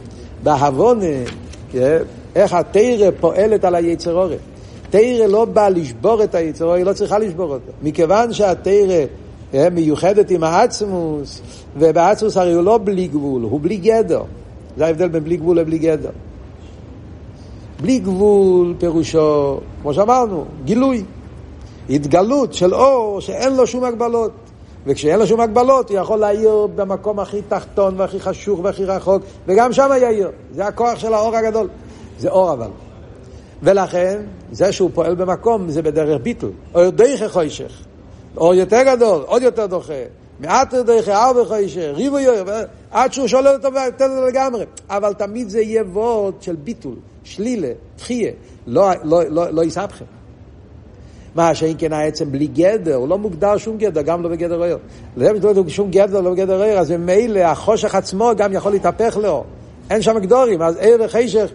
[0.44, 1.06] בהבונה,
[1.76, 1.98] אה,
[2.36, 4.36] איך התרא פועלת על היצרורה.
[4.90, 7.72] תרא לא באה לשבור את היצרורה, היא לא צריכה לשבור אותו.
[7.84, 9.06] מכיוון שהתרא
[9.54, 11.42] אה, מיוחדת עם העצמוס,
[11.78, 14.24] ובעצמוס הרי הוא לא בלי גבול, הוא בלי גדר.
[14.78, 16.10] זה ההבדל בין בלי גבול לבלי גדר.
[17.82, 21.04] בלי גבול פירושו, כמו שאמרנו, גילוי.
[21.90, 24.32] התגלות של אור שאין לו שום הגבלות.
[24.86, 29.74] וכשאין לו שום הגבלות, הוא יכול להעיר במקום הכי תחתון והכי חשוך והכי רחוק, וגם
[29.74, 30.32] שם יאיר.
[30.56, 31.68] זה הכוח של האור הגדול.
[32.20, 32.70] זה אור אבל.
[33.64, 36.50] ולכן, זה שהוא פועל במקום, זה בדרך ביטל.
[36.76, 37.72] או דרך חוישך.
[38.38, 40.04] אור יותר גדול, עוד יותר דוחה.
[40.40, 42.46] מעט דרך ארבע חוישך, ריבו יויר,
[42.92, 44.66] עד שהוא שולל אותו ונותן אותו לגמרי.
[44.90, 46.96] אבל תמיד זה יהיה וורד של ביטול.
[47.24, 48.32] שלילה, תחיה,
[48.68, 50.06] לא, לא, לא, לא יסבכם.
[51.36, 54.78] מה שאם כן העצם בלי גדר, הוא לא מוגדר שום גדר, גם לא בגדר עיר.
[55.18, 59.46] לא מוגדר שום גדר, לא בגדר עיר, אז ממילא החושך עצמו גם יכול להתהפך לאור.
[59.90, 61.52] אין שם גדורים, אז עיר וחשך,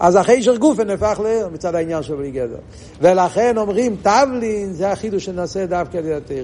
[0.00, 2.58] אז החשך גופה נהפך לעיר מצד העניין של בלי גדר.
[3.00, 6.42] ולכן אומרים, תבלין, זה החידוש שנעשה דווקא על ידי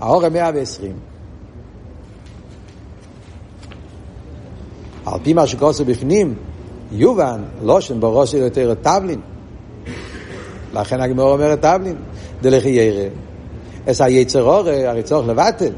[0.00, 0.92] האור 120.
[5.06, 6.34] על פי מה שקוראים בפנים,
[6.92, 9.20] יובן, לושן בראש של יותר טבלין.
[10.72, 11.96] לכן הגמור אומרת טבלין,
[12.42, 13.08] דלכי ירא.
[13.86, 15.72] אז היצר אורי, הרי צורך לבטל.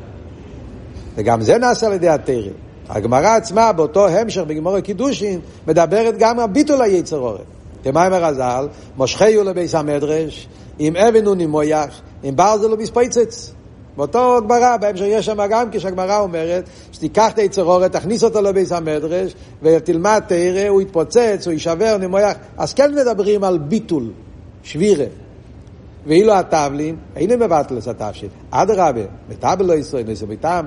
[1.15, 2.51] וגם זה נעשה על ידי התרא.
[2.89, 7.43] הגמרא עצמה, באותו המשך בגמור הקידושין, מדברת גם על ביטול היצר אורי.
[7.85, 10.49] כמיימר הזל, מושכיו לביס המדרש,
[10.81, 13.53] אם אבן הוא נמויח, אם ברזל הוא מספייצץ.
[13.97, 19.35] באותו גמרא, בהמשך יש שם גם כשהגמרא אומרת שתיקח את היצרורת, תכניס אותו לביס המדרש
[19.63, 22.37] ותלמד תראה, הוא יתפוצץ, הוא יישבר, נמויח.
[22.57, 24.11] אז כן מדברים על ביטול,
[24.63, 25.05] שבירה.
[26.07, 28.29] ואילו הטבלים, אינם מבטל את התבשיל.
[28.51, 29.01] אדרבה,
[29.31, 30.67] מטבל לא ישראל, נעשה ביתם.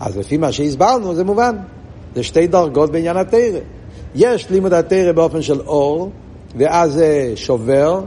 [0.00, 1.56] אז לפי מה שהסברנו זה מובן.
[2.14, 3.58] זה שתי דרגות בעניין התרא.
[4.14, 6.10] יש לימוד התרא באופן של אור,
[6.56, 8.00] ואז זה שובר,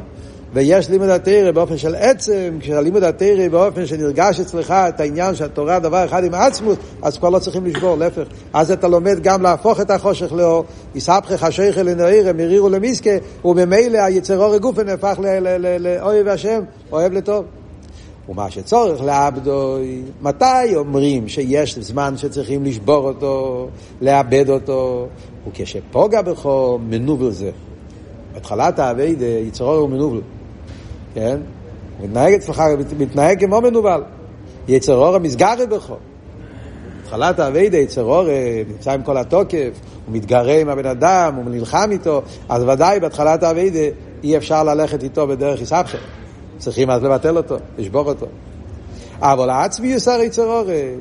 [0.53, 6.05] ויש לימוד התרא באופן של עצם, כשהלימוד התרא באופן שנרגש אצלך את העניין שהתורה דבר
[6.05, 8.23] אחד עם עצמוס, אז כבר לא צריכים לשבור, להפך.
[8.53, 13.09] אז אתה לומד גם להפוך את החושך לאור, יסבכך חשיכה לנעירה, מרירו למיסקה,
[13.45, 15.19] וממילא היצר אורי גופן נהפך
[15.79, 17.45] לאוהב השם, אוהב לטוב.
[18.29, 19.77] ומה שצורך לעבדו,
[20.21, 23.67] מתי אומרים שיש זמן שצריכים לשבור אותו,
[24.01, 25.07] לאבד אותו,
[25.47, 27.51] וכשפוגע בכו מנובל זה.
[28.33, 30.21] בהתחלת האביידה יצרו הוא מנובל,
[31.13, 31.37] כן?
[32.03, 32.63] מתנהג אצלך,
[32.97, 34.03] מתנהג כמו מנוול.
[34.67, 35.95] יצרור המסגר בכו.
[37.03, 38.23] התחלת האביידה, יצרור
[38.67, 39.69] נמצא עם כל התוקף,
[40.05, 45.03] הוא מתגרה עם הבן אדם, הוא נלחם איתו, אז ודאי בהתחלת האביידה אי אפשר ללכת
[45.03, 45.97] איתו בדרך יסבכם.
[46.57, 48.25] צריכים אז לבטל אותו, לשבור אותו.
[49.21, 50.95] אבל העצמיוס הרי צרורי,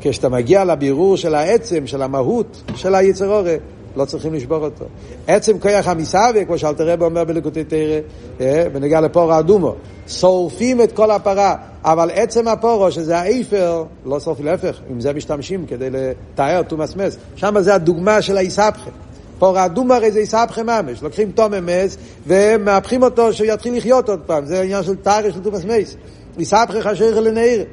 [0.00, 3.56] כשאתה מגיע לבירור של העצם, של המהות של היצרורי,
[3.96, 4.84] לא צריכים לשבור אותו.
[5.26, 8.00] עצם כוח המסאווה, כמו שאלתר רב אומר בלקוטי תרא,
[8.40, 9.74] אה, בנגיע לפורו אדומו,
[10.08, 15.66] שורפים את כל הפרה, אבל עצם הפורו, שזה האיפר, לא שורפים, להפך, עם זה משתמשים
[15.66, 16.94] כדי לתאר תומאס
[17.36, 18.90] שם זה הדוגמה של האיסבכה.
[19.38, 24.44] פור אדום הרי זה יסבכם ממש, לוקחים תום אמס ומהפכים אותו שיתחיל לחיות עוד פעם,
[24.44, 25.96] זה העניין של תארי של טומאס מייס.
[26.38, 27.64] יסבכך אשר לנעיר.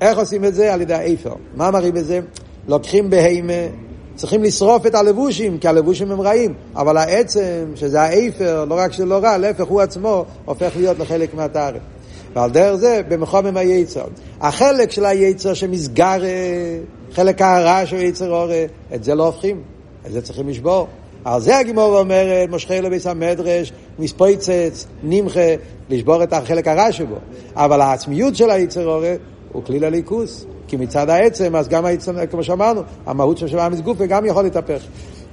[0.00, 0.74] איך עושים את זה?
[0.74, 1.34] על ידי האיפר.
[1.56, 2.20] מה מראים בזה?
[2.68, 3.52] לוקחים בהימה,
[4.18, 9.18] צריכים לשרוף את הלבושים, כי הלבושים הם רעים, אבל העצם, שזה האיפר, לא רק שלא
[9.22, 11.78] רע, להפך הוא עצמו הופך להיות לחלק מהתארי.
[12.34, 14.04] ועל דרך זה במחומם היצר.
[14.40, 16.22] החלק של היצר שמסגר,
[17.12, 19.62] חלק הרע של היצר אורה, את זה לא הופכים,
[20.06, 20.86] את זה צריכים לשבור.
[21.24, 25.54] על זה הגימור אומרת, מושכי לביס המדרש, מספויצץ, נמחה,
[25.90, 27.16] לשבור את החלק הרע שבו.
[27.54, 29.14] אבל העצמיות של היצר אורה
[29.52, 30.46] הוא כליל הליכוס.
[30.68, 31.84] כי מצד העצם, אז גם
[32.30, 34.82] כמו שאמרנו, המהות של שבעה מסגופה גם יכול להתהפך.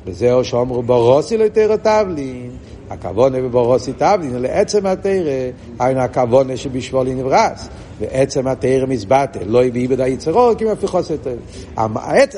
[0.05, 2.51] וזהו שאומרו ברוסי לא יותר תבלין.
[2.89, 7.69] הכוונה בבורוסי תבלין, לעצם התרא, היינו הכוונה שבשבולי נברס.
[7.99, 11.35] ועצם התרא מזבטה, לא הביא בדי יצרו, כי מפיחוס יותר.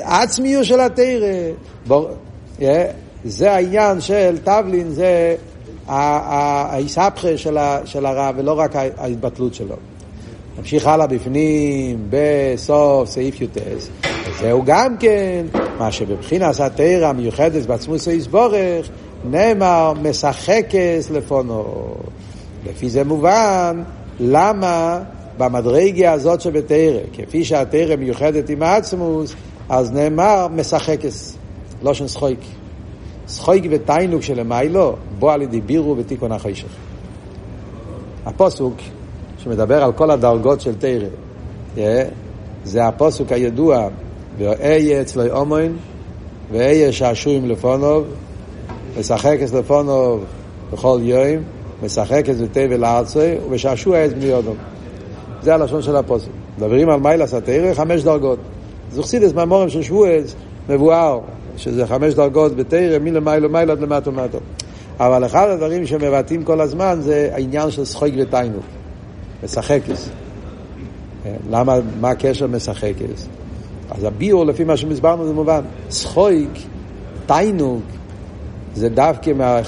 [0.02, 1.52] העצמיות של התרא,
[3.24, 5.36] זה העניין של תבלין, זה
[5.86, 7.36] ההיסבכה
[7.84, 9.76] של הרע, ולא רק ההתבטלות שלו.
[10.58, 13.88] נמשיך הלאה בפנים, בסוף סעיף י"ס.
[14.40, 15.46] זהו גם כן,
[15.78, 18.88] מה שבבחינת התרא המיוחדת בעצמוס היסבורך,
[19.30, 21.64] נאמר משחקס לפונו.
[22.66, 23.82] לפי זה מובן
[24.20, 25.00] למה
[25.38, 29.34] במדרגה הזאת שבתרא, כפי שהתרא מיוחדת עם העצמוס,
[29.68, 31.36] אז נאמר משחקס,
[31.82, 32.40] לא של שחויק.
[33.28, 36.68] שחויק ותיינוק שלמיילו, בוא על ידי בירו ותיקון החשך.
[38.26, 38.74] הפוסוק
[39.38, 42.04] שמדבר על כל הדרגות של תרא,
[42.64, 43.88] זה הפוסוק הידוע,
[44.38, 45.72] ואהיה אצלי אומן,
[46.52, 48.04] ואהיה שעשועים לפונוב,
[48.98, 50.24] משחק את לפונוב
[50.72, 51.42] בכל יום,
[51.82, 54.56] משחק את בתבל ארצי, ובשעשוע את בני אדום.
[55.42, 56.28] זה הלשון של הפוסק.
[56.58, 58.38] מדברים על מיילס התרא, חמש דרגות.
[58.90, 60.34] זוכסידס מהמורים של שבועז
[60.68, 61.20] מבואר,
[61.56, 64.38] שזה חמש דרגות בתרא, מלמיילו מיילו עד למטו מטו.
[65.00, 68.77] אבל אחד הדברים שמבטאים כל הזמן זה העניין של שחוק ותיינוק.
[69.44, 70.10] משחקס.
[71.50, 73.28] למה, מה הקשר משחקס?
[73.90, 75.60] אז הביאור, לפי מה שמסברנו, זה מובן.
[75.90, 76.50] שחויק,
[77.26, 77.82] תיינוק,
[78.74, 79.60] זה דווקא, מה...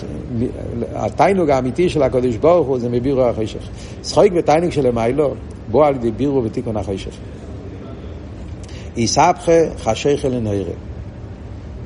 [0.95, 3.69] התיינוק האמיתי של הקדוש ברוך הוא זה מבירו החשך.
[4.05, 5.35] שחויק ותיינוק של המיילו,
[5.71, 7.13] בוא על ידי בירו ותיקון החשך.
[8.97, 10.73] איסבכה חשיכה לנהירה.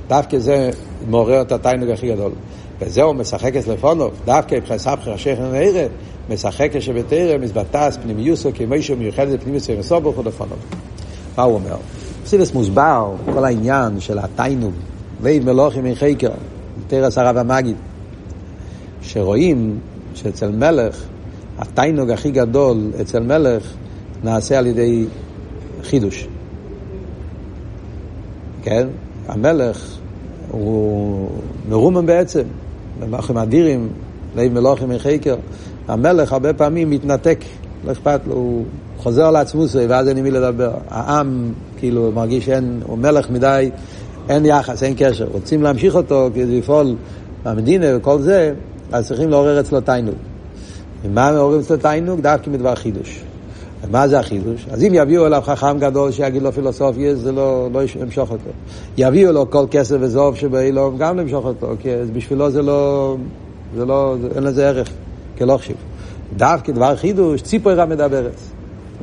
[0.09, 0.71] דווקא זה
[1.09, 2.33] מעורר את התיינוק הכי גדול.
[2.81, 5.87] וזהו משחק את לפונו, דווקא סבכה חשיכה לנהירה,
[6.31, 10.55] משחק שבתרא מזבטס פנימיוסו כמישהו מיוחד לפנימיוס וסובוך ולפונו.
[11.37, 11.77] מה הוא אומר?
[12.25, 14.73] פסילס מוסבר, כל העניין של התיינוג,
[15.21, 16.31] ואין מלוכים אין חקר,
[16.87, 17.77] תרס הרב המגיד,
[19.03, 19.79] שרואים
[20.15, 21.05] שאצל מלך,
[21.59, 23.73] התיינוג הכי גדול אצל מלך
[24.25, 25.07] נעשה על ידי
[25.83, 26.29] חידוש.
[28.63, 28.89] כן?
[29.29, 29.99] המלך
[30.51, 31.31] הוא
[31.69, 32.43] מרומן בעצם,
[33.05, 33.89] במלכים אדירים,
[34.37, 35.37] לב מלוכים אין חקר.
[35.89, 37.39] המלך הרבה פעמים מתנתק,
[37.87, 38.65] לא אכפת לו, הוא
[38.99, 40.71] חוזר לעצמו ואז אין עם מי לדבר.
[40.89, 43.71] העם כאילו מרגיש שאין, הוא מלך מדי,
[44.29, 45.27] אין יחס, אין קשר.
[45.33, 46.95] רוצים להמשיך אותו כדי לפעול
[47.45, 48.55] במדינה וכל זה,
[48.93, 50.15] אז צריכים לעורר אצלו תיינוג.
[51.05, 52.21] ומה מעוררים אצלו תיינוג?
[52.21, 53.25] דווקא מדבר חידוש.
[53.89, 54.67] ומה זה החידוש?
[54.71, 58.51] אז אם יביאו אליו חכם גדול שיגיד לו פילוסופיה, זה לא, לא ימשוך אותו.
[58.99, 63.17] יביאו לו כל כסף וזוב שבאילום, גם למשוך אותו, כי בשבילו זה לא,
[63.77, 64.91] זה לא, זה, אין לזה ערך.
[65.39, 65.77] כלא חשיב.
[66.37, 68.41] דווקא דבר חידוש, ציפורה מדברת.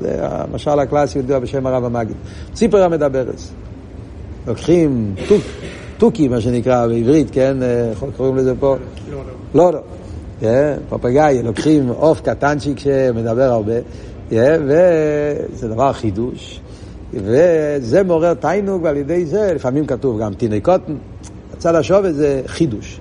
[0.02, 2.16] זה המשל הקלאסי ידוע בשם הרב המגיד.
[2.54, 3.42] ציפורה מדברת.
[4.48, 5.42] לוקחים טוק,
[5.98, 7.58] טוקי, מה שנקרא בעברית, כן?
[8.18, 8.76] קוראים לזה פה?
[9.56, 9.80] לא, לא.
[10.40, 10.74] כן?
[10.90, 13.74] פפגאי, לוקחים עוף קטנצ'יק שמדבר הרבה,
[14.32, 16.62] וזה דבר חידוש.
[17.14, 20.82] וזה מעורר תיינוג, ועל ידי זה, לפעמים כתוב גם תינוקות,
[21.54, 23.00] הצד השווה זה חידוש.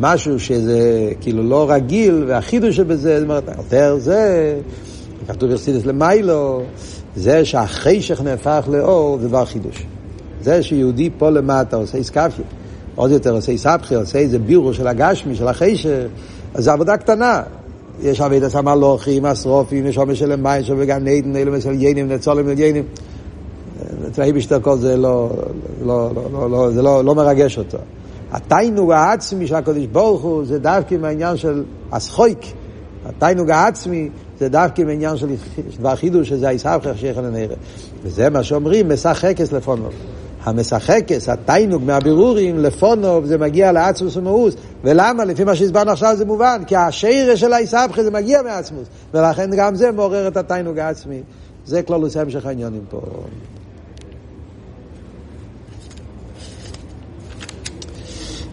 [0.00, 4.54] משהו שזה כאילו לא רגיל, והחידוש שבזה, זאת אומרת, יותר זה,
[5.28, 6.62] כתוב יחסידס למיילו,
[7.16, 9.86] זה שהחשך נהפך לאור זה דבר חידוש.
[10.42, 12.44] זה שיהודי פה למטה עושה איסקפיה,
[12.94, 16.06] עוד יותר עושה איסבחי, עושה איזה בירו של הגשמי, של החשך,
[16.54, 17.42] אז זו עבודה קטנה.
[18.02, 22.46] יש עבודת המלוכים, השרופים, יש עומס של מים, יש בגן עדן, אלו של יינים, נצולים.
[24.08, 25.30] אצל האיבישטר כל זה לא,
[25.84, 27.78] לא, לא, לא, זה לא, לא מרגש אותו.
[28.32, 32.38] התיינוג העצמי של הקדוש ברוך הוא זה דווקא מהעניין של הסחויק.
[33.06, 35.26] התיינוג העצמי זה דווקא מעניין של
[35.78, 37.56] דבר חידוש, שזה הישבחך שיחל הנראה.
[38.02, 39.92] וזה מה שאומרים, משחקס לפונוב.
[40.44, 44.54] המשחקס, התיינוג מהבירורים לפונוב, זה מגיע לעצמוס ומאוס.
[44.84, 45.24] ולמה?
[45.24, 48.88] לפי מה שהסברנו עכשיו זה מובן, כי השרש של הישבחך זה מגיע מעצמוס.
[49.14, 51.22] ולכן גם זה מעורר את התיינוג העצמי.
[51.66, 53.00] זה כלולוס המשך העניונים פה.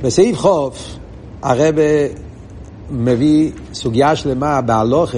[0.02, 0.98] בסעיף חוף,
[1.42, 1.76] הרב
[2.92, 5.18] מביא סוגיה שלמה בהלוכה,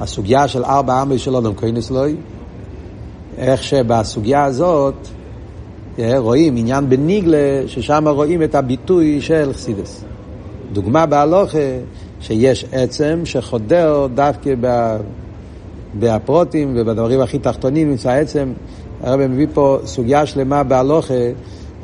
[0.00, 2.16] הסוגיה של ארבע עמי של אדם כהנס לוי,
[3.38, 4.94] איך שבסוגיה הזאת
[5.98, 10.04] אה, רואים עניין בניגלה, ששם רואים את הביטוי של חסידס.
[10.72, 11.58] דוגמה בהלוכה,
[12.20, 14.54] שיש עצם שחודר דווקא
[15.98, 18.52] בפרוטים ובדברים הכי תחתונים נמצא עצם.
[19.02, 21.14] הרב מביא פה סוגיה שלמה בהלוכה,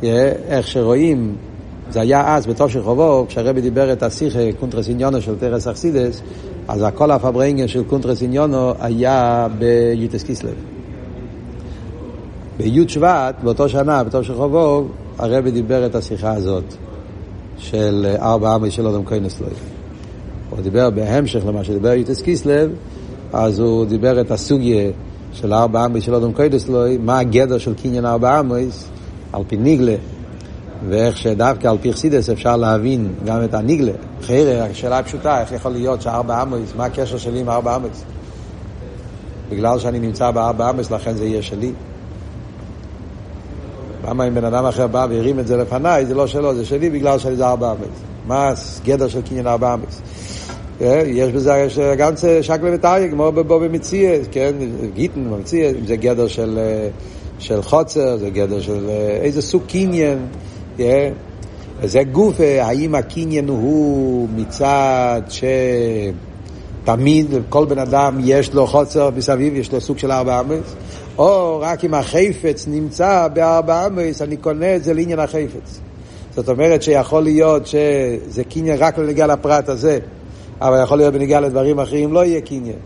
[0.05, 1.37] אה, איך שרואים
[1.91, 6.23] זה היה אז, בתור של חובו, כשהרבי דיבר את השיחה, קונטרס עניונו של תורס החסידס,
[6.69, 10.74] אז הכל הפארברענגען של קונטרס עניונו היה ביט קיסלב.
[12.59, 14.85] בי' שבט, באותו שנה, בתור של חובו,
[15.19, 16.65] הרבי דיבר את השיחה הזאת
[17.59, 19.51] של ארבע עמי של אדם כהנס לוי.
[20.51, 22.71] הוא דיבר בהמשך למה שדיבר יוטס קיסלב,
[23.33, 24.91] אז הוא דיבר את הסוגיה
[25.33, 28.67] של ארבע עמי של אדם כהנס לוי, מה הגדר של קניין ארבע עמי,
[29.33, 29.97] על פי ניגלה.
[30.89, 33.93] ואיך שדווקא על פי חסידס אפשר להבין גם את הניגלה.
[34.23, 38.05] חייר, השאלה הפשוטה, איך יכול להיות שארבע אמויס, מה הקשר שלי עם ארבע אמויס?
[39.51, 41.73] בגלל שאני נמצא בארבע אמויס, לכן זה יהיה שלי.
[44.09, 46.91] למה אם בן אדם אחר בא והרים את זה לפניי, זה לא שלו, זה שלי
[46.91, 48.01] בגלל שאני זה ארבע אמויס.
[48.27, 50.03] מה הגדר של קניין ארבע אמויס?
[50.81, 52.13] אה, יש בזה יש גם
[52.43, 54.55] שקלה וטריה, כמו בו במציע, כן,
[54.95, 56.89] גיטן במציע, אם זה גדר של, אה,
[57.39, 60.19] של חוצר, זה גדר של אה, איזה סוג קניין.
[61.81, 65.23] וזה גוף, האם הקניין הוא מצד
[66.85, 70.75] שתמיד כל בן אדם יש לו חוצר מסביב, יש לו סוג של ארבע אמץ,
[71.19, 75.81] או רק אם החפץ נמצא בארבע אמץ, אני קונה את זה לעניין החפץ.
[76.35, 79.99] זאת אומרת שיכול להיות שזה קניין רק לנגיע לפרט הזה,
[80.61, 82.79] אבל יכול להיות בנגיע לדברים אחרים לא יהיה קניין.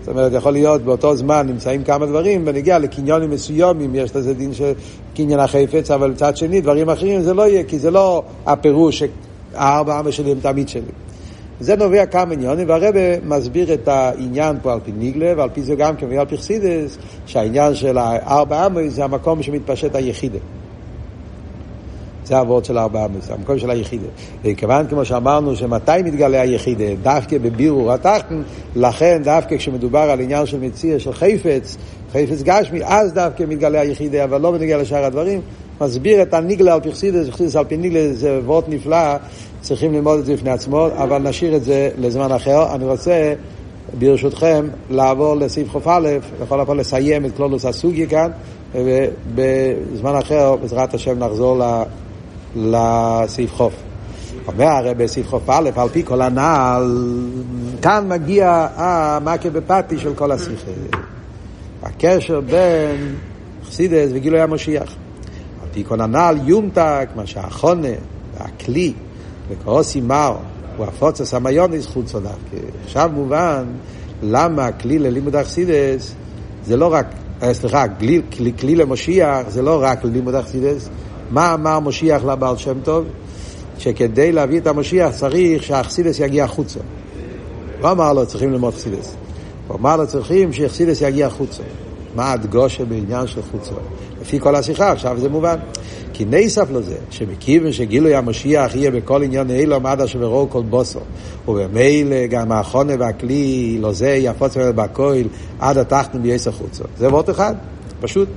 [0.00, 4.54] זאת אומרת, יכול להיות באותו זמן נמצאים כמה דברים, ונגיע לקניונים מסוימים, יש לזה דין
[4.54, 4.72] של
[5.14, 9.02] קניין החפץ, אבל מצד שני, דברים אחרים זה לא יהיה, כי זה לא הפירוש
[9.52, 10.82] שהארבע אבא שלי הם תמיד שלי.
[11.60, 15.74] זה נובע כמה עניונים, והרבא מסביר את העניין פה על פי ניגלה, ועל פי זה
[15.74, 20.38] גם כן, ועל פי חסידס, שהעניין של הארבע אמות זה המקום שמתפשט היחידה.
[22.24, 24.06] זה הווארט של ארבע אמוס, המקום של היחידה.
[24.44, 28.42] וכיוון כמו שאמרנו שמתי מתגלה היחידה, דווקא בבירור התחתון,
[28.76, 31.76] לכן דווקא כשמדובר על עניין של מציאה של חפץ,
[32.12, 35.40] חפץ גשמי, אז דווקא מתגלה היחידה, אבל לא בנגיע לשאר הדברים.
[35.80, 39.16] מסביר את הניגלה על פרסידס, פרסידס על פי ניגלה זה ווארט נפלא,
[39.64, 42.74] צריכים ללמוד את זה לפני עצמו, אבל נשאיר את זה לזמן אחר.
[42.74, 43.34] אני רוצה,
[43.98, 46.00] ברשותכם, לעבור לסעיף ח"א,
[46.42, 48.30] לכל הפעם לסיים את כלולוס הסוגיה כאן,
[48.74, 51.62] ובזמן אחר, בעזרת השם, נחזור.
[52.56, 53.72] לסעיף חוף.
[54.46, 57.20] אומר הרי בסעיף חוף א', על פי כל הנעל,
[57.82, 60.70] כאן מגיע המכה בפתי של כל השיחה.
[61.82, 63.14] הקשר בין
[63.66, 64.94] חסידס וגילוי המשיח.
[65.62, 67.88] על פי כל הנעל יומתק, מה שהחונה,
[68.40, 68.92] הכלי,
[69.48, 70.36] וקורוסי מר,
[70.76, 72.56] הוא הפוצס המיוניס חוצו דווקא.
[72.84, 73.64] עכשיו מובן
[74.22, 76.14] למה הכלי ללימוד החסידס
[76.66, 77.06] זה לא רק,
[77.42, 80.88] אה, סליחה, כלי, כלי, כלי למשיח זה לא רק ללימוד החסידס,
[81.30, 83.04] מה אמר משיח לבעל שם טוב?
[83.78, 86.80] שכדי להביא את המשיח צריך שהאכסידס יגיע החוצה.
[87.80, 89.16] לא אמר לו צריכים ללמוד אכסידס.
[89.68, 91.62] הוא אמר לו צריכים שאכסידס יגיע החוצה.
[92.14, 93.74] מה הדגושה בעניין של חוצה?
[94.20, 95.56] לפי כל השיחה, עכשיו זה מובן.
[96.12, 101.00] כי נסף לזה, שמכיוון שגילוי המשיח יהיה בכל עניין אילו עד אשר ברור כל בוסו,
[101.48, 106.84] ובמילא גם החונה והכלי, לא זה יפוץ בקויל, עד התחתן בייס החוצה.
[106.98, 107.54] זה וורט אחד,
[108.00, 108.28] פשוט.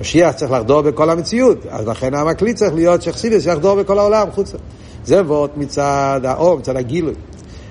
[0.00, 4.58] משיח צריך לחדור בכל המציאות, אז לכן המקליט צריך להיות שחסידס יחדור בכל העולם חוצה.
[5.04, 7.14] זה וורט מצד האור, מצד הגילוי.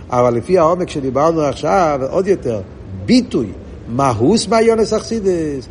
[0.10, 2.62] אבל לפי העומק שדיברנו עכשיו, עוד יותר,
[3.06, 3.48] ביטוי,
[3.88, 5.68] מהוס מהיונס אכסידס,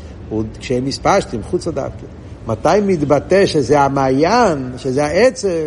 [0.61, 2.07] כשהם מספשתם חוצה דווקא.
[2.47, 5.67] מתי מתבטא שזה המעיין, שזה העצם,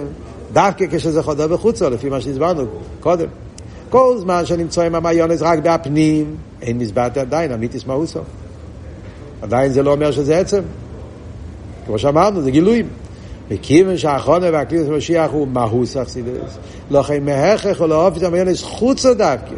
[0.53, 2.65] דווקא כשזה חודר בחוצו, לפי מה שהסברנו
[2.99, 3.27] קודם.
[3.89, 8.19] כל זמן שנמצאים המיונס רק בהפנים, אין מזבט עדיין, אמיתיס מאוסו.
[9.41, 10.61] עדיין זה לא אומר שזה עצם.
[11.85, 12.87] כמו שאמרנו, זה גילויים.
[13.49, 16.57] וכיוון שהאחרונה והכלי של משיח הוא מהוס אכסידס,
[16.91, 19.55] לכן מהכרח או לאופי המיונס חוצו דווקא.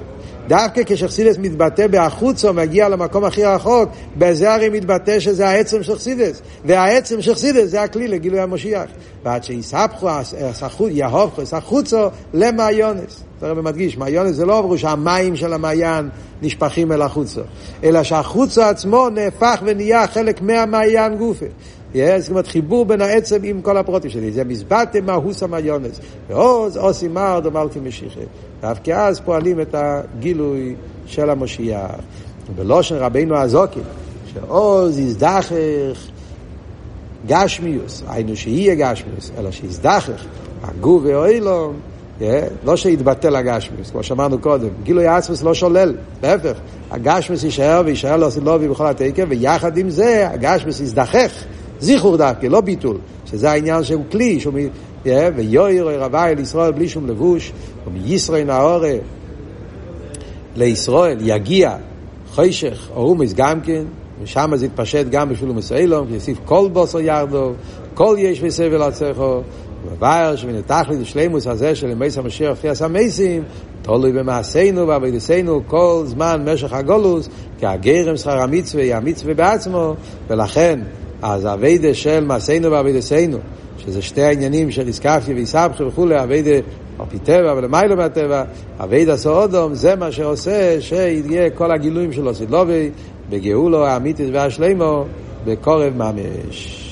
[0.47, 6.41] דווקא כשחסידס מתבטא בחוצו, מגיע למקום הכי רחוק, בזה הרי מתבטא שזה העצם של חסידס.
[6.65, 8.89] והעצם של חסידס זה הכלי לגילוי המשיח.
[9.23, 13.23] ועד שיספחו, יהופכו, יסחוצו למעיונס.
[13.37, 16.09] אתה רואה מדגיש, מעיונס זה לא אמרו שהמים של המעיין
[16.41, 17.41] נשפכים אל החוצו,
[17.83, 21.45] אלא שהחוצו עצמו נהפך ונהיה חלק מהמעיין גופה.
[21.93, 24.31] זאת אומרת, חיבור בין העצם עם כל הפרוטים שלי.
[24.31, 25.99] זה מזבטה מהוס המיונס.
[26.29, 28.19] ועוז עושים מרד ומלכי משיחי.
[28.61, 30.75] דווקא אז פועלים את הגילוי
[31.05, 31.91] של המשיח.
[32.55, 33.79] בלושן רבינו הזוקי,
[34.33, 35.53] שעוז יזדחך
[37.27, 40.25] גשמיוס, היינו שיהיה גשמיוס, אלא שיזדחך
[40.63, 41.73] הגוף ואוילום,
[42.65, 46.57] לא שיתבטל הגשמיוס, כמו שאמרנו קודם, גילוי עצמוס לא שולל, להפך,
[46.91, 51.31] הגשמיוס יישאר ויישאר לו סילובי בכל התקף, ויחד עם זה הגשמיוס יזדחך,
[51.79, 54.53] זיכור דווקא, לא ביטול, שזה העניין שהוא כלי, שהוא
[55.05, 57.51] ויואיר רבי אל ישראל בלי שום לבוש,
[57.87, 58.93] ומישראל נאורה
[60.55, 61.75] לישראל יגיע
[62.31, 63.83] חוישך אורומס גם כן,
[64.23, 67.51] ושם זה יתפשט גם בשביל מסוילום, יוסיף כל בוסר ירדו,
[67.93, 69.41] כל יש וסבל עצכו,
[69.91, 73.43] ובאר שמנתח לי שלימוס הזה של מייס המשיח אחרי הסמייסים,
[73.81, 79.93] תולוי במעשינו ועבודתנו כל זמן משך הגולוס, כי הגרם שכר המצווה היא המצווה בעצמו,
[80.27, 80.79] ולכן
[81.21, 83.37] אז הווידה של מעשינו ועבודתנו,
[83.77, 86.55] שזה שתי העניינים של איסקפיה ואיסבכי וכולי, הווידה
[86.99, 88.43] על פי טבע ולמיילו מהטבע,
[88.79, 92.89] הווידה סאודום, זה מה שעושה שיהיה כל הגילויים שלו סדלובי,
[93.29, 95.05] בגאולו האמיתית והשלימו,
[95.45, 96.83] בקורב ממש.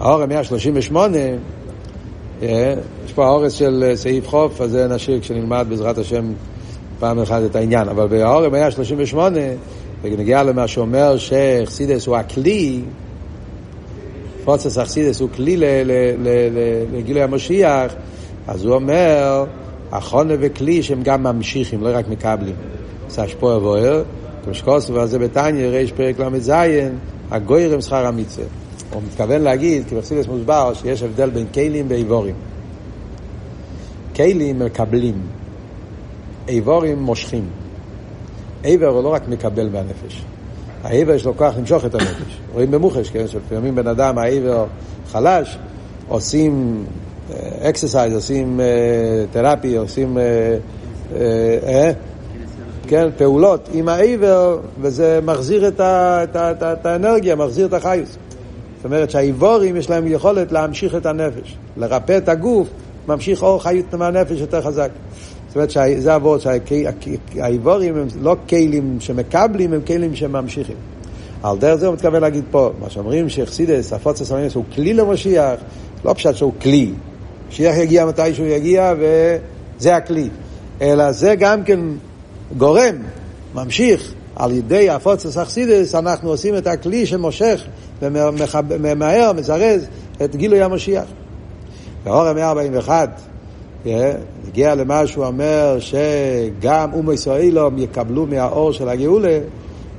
[0.00, 1.18] האור 138,
[2.42, 6.32] יש פה האורס של סעיף חוף, אז זה נשאיר כשנלמד בעזרת השם
[6.98, 7.88] פעם אחת את העניין.
[7.88, 9.40] אבל באור 138,
[10.02, 12.80] בנגיע למה שאומר שחסידס הוא הכלי,
[14.44, 15.56] פוצץ אכסידס הוא כלי
[16.92, 17.94] לגילוי המשיח,
[18.46, 19.44] אז הוא אומר,
[19.92, 22.54] החונה וכלי שהם גם ממשיכים, לא רק מקבלים.
[23.08, 24.02] זה השפוע ובוער,
[24.44, 26.52] כמו שכוסו ועל זה בתניא, ריש פרק ל"ז,
[27.30, 28.46] הגורם שכר המצווה.
[28.94, 32.34] הוא מתכוון להגיד, כי בחסידות מוסבר, שיש הבדל בין כלים ואיברים.
[34.16, 35.14] כלים מקבלים,
[36.48, 37.44] איברים מושכים.
[38.64, 40.24] אבר הוא לא רק מקבל מהנפש.
[40.84, 42.38] האבר יש לו כוח למשוך את הנפש.
[42.52, 44.66] רואים במוחש, כן, שלפעמים בן אדם, האבר
[45.12, 45.58] חלש,
[46.08, 46.84] עושים
[47.60, 48.60] exercise, עושים
[49.32, 50.18] therapy, עושים
[51.16, 51.92] אה,
[52.88, 58.16] כן, פעולות עם העבר, וזה מחזיר את האנרגיה, מחזיר את החיוס.
[58.82, 62.68] זאת אומרת שהאיבורים יש להם יכולת להמשיך את הנפש, לרפא את הגוף,
[63.08, 64.90] ממשיך אור חיות מהנפש יותר חזק.
[65.48, 70.76] זאת אומרת שזה עבוד, שהאיבורים הם לא כלים שמקבלים, הם כלים שממשיכים.
[71.42, 75.60] על דרך זה הוא מתכוון להגיד פה, מה שאומרים שחסידס, הפוצה סמינס הוא כלי למשיח,
[76.04, 76.92] לא פשוט שהוא כלי.
[77.48, 80.28] משיח יגיע מתי שהוא יגיע וזה הכלי.
[80.80, 81.80] אלא זה גם כן
[82.58, 82.96] גורם,
[83.54, 87.62] ממשיך, על ידי הפוצה סחסידס אנחנו עושים את הכלי שמושך
[88.02, 89.86] וממהר, מזרז
[90.24, 91.04] את גילוי המשיח.
[92.04, 93.20] באור המאה 141
[94.48, 99.38] הגיע למה שהוא אומר שגם אומו ישראלום יקבלו מהאור של הגאולה,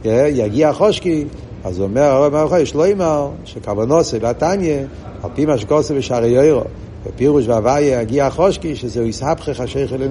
[0.05, 1.25] יגיע חושקי,
[1.63, 4.77] אז הוא אומר, הרב מרחו, יש לו אמר, שכוונוסי והתניא,
[5.23, 6.61] על פי מה שכוסי בשערי יוירו,
[7.05, 10.01] בפירוש והוויה יגיע חושקי, שזהו יסהפכך השייך אל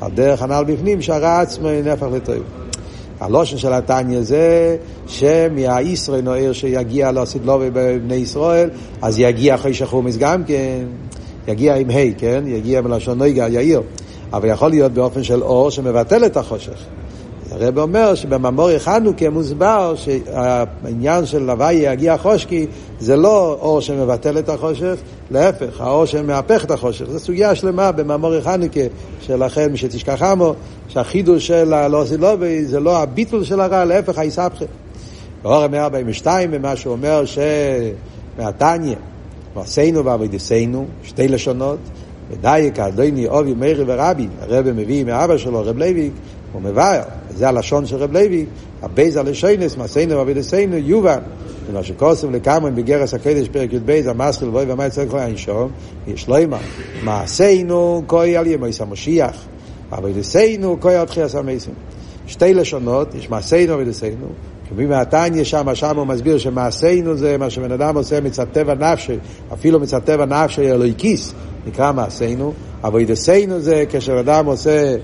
[0.00, 2.61] על דרך הנ"ל בפנים, שהרע עצמו נהפך לטוב.
[3.22, 8.70] הלושן של התניא זה שמהישראל נוער שיגיע לסדלובי בבני ישראל,
[9.02, 10.84] אז יגיע אחרי שחומס גם כן.
[11.48, 12.44] יגיע עם ה', כן?
[12.46, 13.82] יגיע מלשון נויגה, יאיר.
[14.32, 16.78] אבל יכול להיות באופן של אור שמבטל את החושך.
[17.52, 22.66] הרב אומר שבממורי חנוכה מוסבר שהעניין של הוואי יגיע חושקי
[23.00, 24.94] זה לא אור שמבטל את החושך,
[25.30, 27.04] להפך, האור שמהפך את החושך.
[27.10, 28.80] זו סוגיה שלמה בממורי חנוכה,
[29.20, 30.54] שלכן שתשכח עמו,
[30.88, 34.64] שהחידוש של הלא סילובי זה לא הביטול של הרע, להפך, היסבכה.
[35.42, 37.24] באור 142, ומה שהוא אומר
[38.36, 38.96] שמהתניא
[39.56, 41.78] ועשינו ועבודתנו, שתי לשונות,
[42.30, 46.10] ודייק אדוני אובי מאירי ורבי, הרב מביא מאבא שלו, רב לוי,
[46.52, 47.02] הוא מבאר,
[47.36, 48.46] זה הלשון של רב לוי,
[48.82, 51.18] הבייז הלשונס, מעשינו ועבודתנו, יובן,
[51.70, 55.70] ומה שכוסם לקמרן בגרס הקדש פרק י"ב, המסחיל ואוי ומה יצא כל האינשום,
[56.06, 56.58] יש לו אימה,
[57.02, 59.44] מעשינו כוי על ימויס המשיח,
[59.90, 61.74] עבודתנו כוי על תחייה סמייסים.
[62.26, 64.26] שתי לשונות, יש מעשינו ועבודתנו,
[64.76, 69.16] במעתניה שם, שם הוא מסביר שמעשינו זה מה שבן אדם עושה מצד טבע נפשי,
[69.52, 71.32] אפילו מצד טבע נפשי אלוהיקיס,
[71.66, 72.52] נקרא מעשינו,
[72.84, 74.96] אבוידסנו זה כשבן אדם עושה,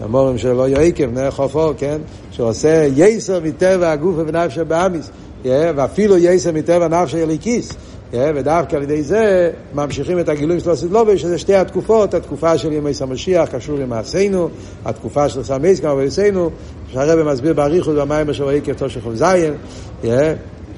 [0.00, 1.98] המורים של לא יועקב, נר חופו, כן?
[2.30, 5.10] שעושה יסר מטבע הגוף ונפשי באמיס,
[5.44, 7.72] ואפילו יסר מטבע נפשי אלוהיקיס.
[8.12, 12.94] ודווקא על ידי זה ממשיכים את הגילויים של הסדלובי, שזה שתי התקופות, התקופה של ימי
[12.94, 14.48] סמשיח קשור למעשינו,
[14.84, 16.50] התקופה של סמייס כמה ועשינו,
[16.92, 19.24] שהרבא מסביר באריכות במים אשר ראי כתוב של ח"ז,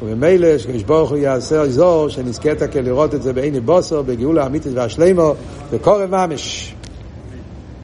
[0.03, 5.35] וממילא שקדוש ברוך הוא יעשה אזור שנזכה לראות את זה בעיני בוסר, בגאולה האמיתית והשלימו,
[5.71, 6.75] וקורא ממש.